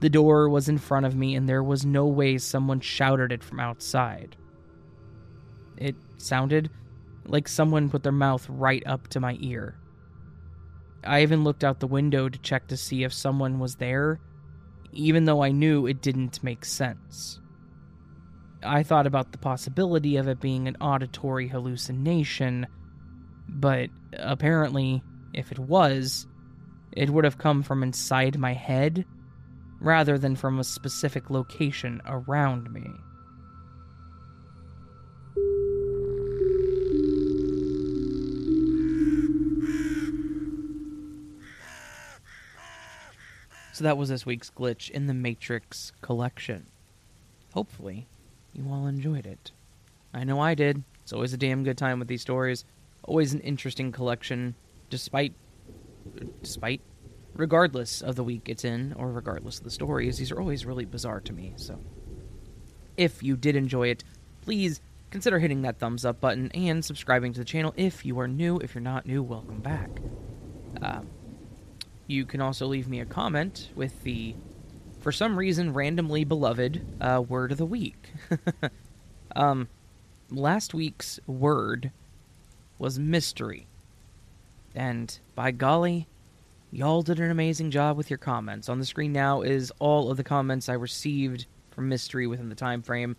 the 0.05 0.11
door 0.11 0.51
was 0.51 0.69
in 0.69 0.77
front 0.77 1.07
of 1.07 1.17
me, 1.17 1.35
and 1.35 1.49
there 1.49 1.63
was 1.63 1.87
no 1.87 2.05
way 2.07 2.37
someone 2.37 2.79
shouted 2.79 3.33
it 3.33 3.43
from 3.43 3.59
outside. 3.59 4.37
It 5.79 5.97
sounded 6.19 6.69
like 7.25 7.49
someone 7.49 7.89
put 7.89 8.03
their 8.03 8.13
mouth 8.13 8.47
right 8.51 8.83
up 8.85 9.09
to 9.09 9.21
my 9.21 9.39
ear. 9.41 9.79
I 11.05 11.23
even 11.23 11.43
looked 11.43 11.65
out 11.65 11.81
the 11.81 11.87
window 11.87 12.29
to 12.29 12.39
check 12.41 12.67
to 12.67 12.77
see 12.77 13.03
if 13.03 13.15
someone 13.15 13.59
was 13.59 13.77
there, 13.77 14.21
even 14.93 15.25
though 15.25 15.43
I 15.43 15.53
knew 15.53 15.87
it 15.87 16.03
didn't 16.03 16.45
make 16.45 16.67
sense. 16.67 17.41
I 18.63 18.83
thought 18.83 19.07
about 19.07 19.33
the 19.33 19.39
possibility 19.39 20.19
of 20.19 20.29
it 20.29 20.39
being 20.39 20.69
an 20.69 20.77
auditory 20.83 21.49
hallucination, 21.49 22.67
but 23.49 23.89
apparently 24.19 25.03
if 25.33 25.51
it 25.51 25.59
was, 25.59 26.27
it 26.93 27.09
would 27.09 27.25
have 27.25 27.39
come 27.39 27.63
from 27.63 27.83
inside 27.83 28.39
my 28.39 28.53
head 28.53 29.07
rather 29.85 30.17
than 30.17 30.35
from 30.35 30.59
a 30.59 30.65
specific 30.65 31.29
location 31.29 32.01
around 32.07 32.73
me. 32.73 32.91
So 43.73 43.85
that 43.85 43.99
was 43.99 44.09
this 44.09 44.25
week's 44.25 44.51
glitch 44.51 44.89
in 44.89 45.07
the 45.07 45.15
Matrix 45.15 45.93
collection. 46.01 46.67
Hopefully, 47.53 48.07
you 48.55 48.67
all 48.71 48.87
enjoyed 48.87 49.27
it. 49.27 49.51
I 50.15 50.25
know 50.25 50.41
I 50.41 50.55
did. 50.55 50.83
It's 51.03 51.13
always 51.13 51.33
a 51.35 51.37
damn 51.37 51.65
good 51.65 51.77
time 51.77 51.99
with 51.99 52.09
these 52.09 52.23
stories. 52.23 52.65
Always 53.03 53.35
an 53.35 53.41
interesting 53.41 53.93
collection, 53.93 54.55
despite. 54.89 55.35
despite. 56.41 56.81
Regardless 57.35 58.01
of 58.01 58.17
the 58.17 58.25
week 58.25 58.49
it's 58.49 58.65
in, 58.65 58.95
or 58.97 59.11
regardless 59.11 59.59
of 59.59 59.65
the 59.65 59.71
stories. 59.71 60.19
These 60.19 60.31
are 60.31 60.41
always 60.41 60.65
really 60.65 60.85
bizarre 60.85 61.21
to 61.21 61.33
me, 61.33 61.55
so. 61.57 61.79
If 62.97 63.23
you 63.23 63.37
did 63.37 63.57
enjoy 63.57 63.89
it, 63.89 64.05
please 64.43 64.81
consider 65.11 65.39
hitting 65.39 65.63
that 65.63 65.79
thumbs 65.79 66.05
up 66.05 66.21
button 66.21 66.51
and 66.53 66.85
subscribing 66.85 67.33
to 67.33 67.41
the 67.41 67.45
channel 67.45 67.75
if 67.77 68.05
you 68.05 68.19
are 68.21 68.29
new. 68.29 68.59
If 68.59 68.75
you're 68.75 68.83
not 68.83 69.07
new, 69.07 69.23
welcome 69.23 69.61
back. 69.61 69.91
Um, 70.81 71.09
you 72.07 72.25
can 72.25 72.41
also 72.41 72.67
leave 72.67 72.89
me 72.89 73.01
a 73.01 73.07
comment 73.07 73.71
with 73.75 74.03
the, 74.03 74.35
for 75.01 75.13
some 75.13 75.39
reason, 75.39 75.73
randomly 75.73 76.25
beloved 76.25 76.85
uh, 77.01 77.23
word 77.27 77.53
of 77.53 77.59
the 77.59 77.67
week. 77.67 78.13
um, 79.37 79.69
last 80.31 80.75
week's 80.75 81.19
word 81.27 81.91
was 82.79 82.99
mystery. 82.99 83.67
And 84.75 85.17
by 85.35 85.53
golly, 85.53 86.09
y'all 86.75 87.03
did 87.03 87.21
an 87.21 87.31
amazing 87.31 87.71
job 87.71 87.97
with 87.97 88.11
your 88.11 88.19
comments. 88.19 88.69
On 88.69 88.81
the 88.81 88.85
screen 88.85 89.13
now 89.13 89.43
is 89.43 89.73
all 89.79 90.11
of 90.11 90.17
the 90.17 90.25
comments 90.25 90.69
I 90.69 90.73
received 90.73 91.47
from 91.71 91.89
mystery 91.89 92.27
within 92.27 92.49
the 92.49 92.57
time 92.57 92.83
frame. 92.83 93.17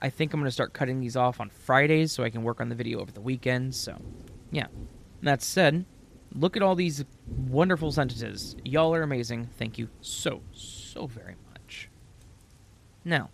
I 0.00 0.10
think 0.10 0.32
I'm 0.32 0.40
going 0.40 0.46
to 0.46 0.52
start 0.52 0.74
cutting 0.74 1.00
these 1.00 1.16
off 1.16 1.40
on 1.40 1.48
Fridays 1.48 2.12
so 2.12 2.22
I 2.22 2.28
can 2.28 2.42
work 2.42 2.60
on 2.60 2.68
the 2.68 2.74
video 2.74 3.00
over 3.00 3.10
the 3.10 3.22
weekend. 3.22 3.74
So, 3.74 3.96
yeah. 4.52 4.66
That 5.22 5.42
said, 5.42 5.86
look 6.34 6.54
at 6.56 6.62
all 6.62 6.74
these 6.74 7.02
wonderful 7.26 7.92
sentences. 7.92 8.54
Y'all 8.62 8.94
are 8.94 9.02
amazing. 9.02 9.48
Thank 9.58 9.78
you 9.78 9.88
so, 10.02 10.42
so 10.52 11.06
very 11.06 11.34
much. 11.50 11.88
Now, 13.06 13.30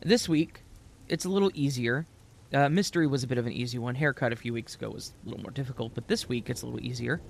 this 0.00 0.28
week, 0.28 0.64
it's 1.08 1.24
a 1.24 1.30
little 1.30 1.50
easier. 1.54 2.06
Uh, 2.52 2.68
mystery 2.68 3.06
was 3.06 3.24
a 3.24 3.26
bit 3.26 3.38
of 3.38 3.46
an 3.46 3.52
easy 3.52 3.78
one. 3.78 3.94
Haircut 3.94 4.34
a 4.34 4.36
few 4.36 4.52
weeks 4.52 4.74
ago 4.74 4.90
was 4.90 5.14
a 5.24 5.30
little 5.30 5.42
more 5.42 5.50
difficult, 5.50 5.94
but 5.94 6.08
this 6.08 6.28
week 6.28 6.50
it's 6.50 6.60
a 6.60 6.66
little 6.66 6.84
easier. 6.84 7.22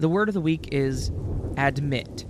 The 0.00 0.08
word 0.08 0.28
of 0.28 0.34
the 0.34 0.40
week 0.40 0.70
is 0.72 1.10
admit. 1.58 2.24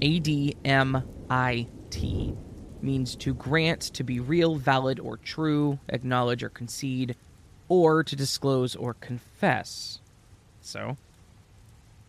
A 0.00 0.18
D 0.18 0.56
M 0.64 1.02
I 1.28 1.66
T. 1.90 2.34
Means 2.80 3.14
to 3.16 3.34
grant 3.34 3.82
to 3.82 4.02
be 4.02 4.18
real, 4.18 4.54
valid, 4.56 4.98
or 4.98 5.18
true, 5.18 5.78
acknowledge 5.90 6.42
or 6.42 6.48
concede, 6.48 7.14
or 7.68 8.02
to 8.02 8.16
disclose 8.16 8.74
or 8.74 8.94
confess. 8.94 10.00
So, 10.62 10.96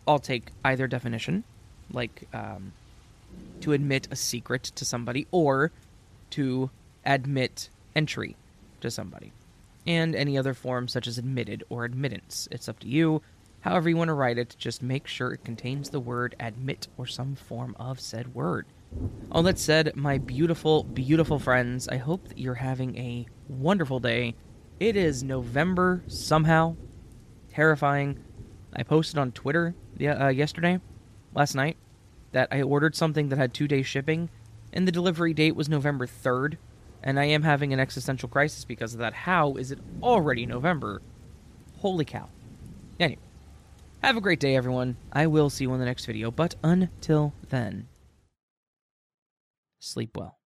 I'll 0.08 0.18
take 0.18 0.48
either 0.64 0.86
definition, 0.86 1.44
like 1.92 2.26
um, 2.32 2.72
to 3.60 3.74
admit 3.74 4.08
a 4.10 4.16
secret 4.16 4.62
to 4.74 4.86
somebody 4.86 5.26
or 5.30 5.70
to 6.30 6.70
admit 7.04 7.68
entry 7.94 8.36
to 8.80 8.90
somebody, 8.90 9.32
and 9.86 10.16
any 10.16 10.38
other 10.38 10.54
form 10.54 10.88
such 10.88 11.06
as 11.06 11.18
admitted 11.18 11.62
or 11.68 11.84
admittance. 11.84 12.48
It's 12.50 12.70
up 12.70 12.78
to 12.80 12.88
you. 12.88 13.20
However, 13.64 13.88
you 13.88 13.96
want 13.96 14.08
to 14.08 14.14
write 14.14 14.36
it, 14.36 14.56
just 14.58 14.82
make 14.82 15.06
sure 15.06 15.32
it 15.32 15.42
contains 15.42 15.88
the 15.88 15.98
word 15.98 16.36
admit 16.38 16.88
or 16.98 17.06
some 17.06 17.34
form 17.34 17.74
of 17.80 17.98
said 17.98 18.34
word. 18.34 18.66
All 19.32 19.42
that 19.44 19.58
said, 19.58 19.96
my 19.96 20.18
beautiful, 20.18 20.84
beautiful 20.84 21.38
friends, 21.38 21.88
I 21.88 21.96
hope 21.96 22.28
that 22.28 22.36
you're 22.36 22.56
having 22.56 22.94
a 22.98 23.26
wonderful 23.48 24.00
day. 24.00 24.34
It 24.78 24.96
is 24.96 25.22
November 25.22 26.02
somehow. 26.08 26.76
Terrifying. 27.48 28.22
I 28.74 28.82
posted 28.82 29.16
on 29.16 29.32
Twitter 29.32 29.74
uh, 29.98 30.28
yesterday, 30.28 30.78
last 31.34 31.54
night, 31.54 31.78
that 32.32 32.48
I 32.52 32.60
ordered 32.60 32.94
something 32.94 33.30
that 33.30 33.38
had 33.38 33.54
two 33.54 33.66
day 33.66 33.80
shipping, 33.80 34.28
and 34.74 34.86
the 34.86 34.92
delivery 34.92 35.32
date 35.32 35.56
was 35.56 35.70
November 35.70 36.06
3rd, 36.06 36.58
and 37.02 37.18
I 37.18 37.24
am 37.24 37.44
having 37.44 37.72
an 37.72 37.80
existential 37.80 38.28
crisis 38.28 38.66
because 38.66 38.92
of 38.92 39.00
that. 39.00 39.14
How 39.14 39.54
is 39.54 39.72
it 39.72 39.78
already 40.02 40.44
November? 40.44 41.00
Holy 41.78 42.04
cow. 42.04 42.28
Anyway, 43.00 43.20
have 44.06 44.16
a 44.16 44.20
great 44.20 44.40
day, 44.40 44.56
everyone. 44.56 44.96
I 45.12 45.26
will 45.26 45.50
see 45.50 45.64
you 45.64 45.72
in 45.72 45.80
the 45.80 45.86
next 45.86 46.04
video, 46.06 46.30
but 46.30 46.54
until 46.62 47.32
then, 47.48 47.88
sleep 49.78 50.16
well. 50.16 50.38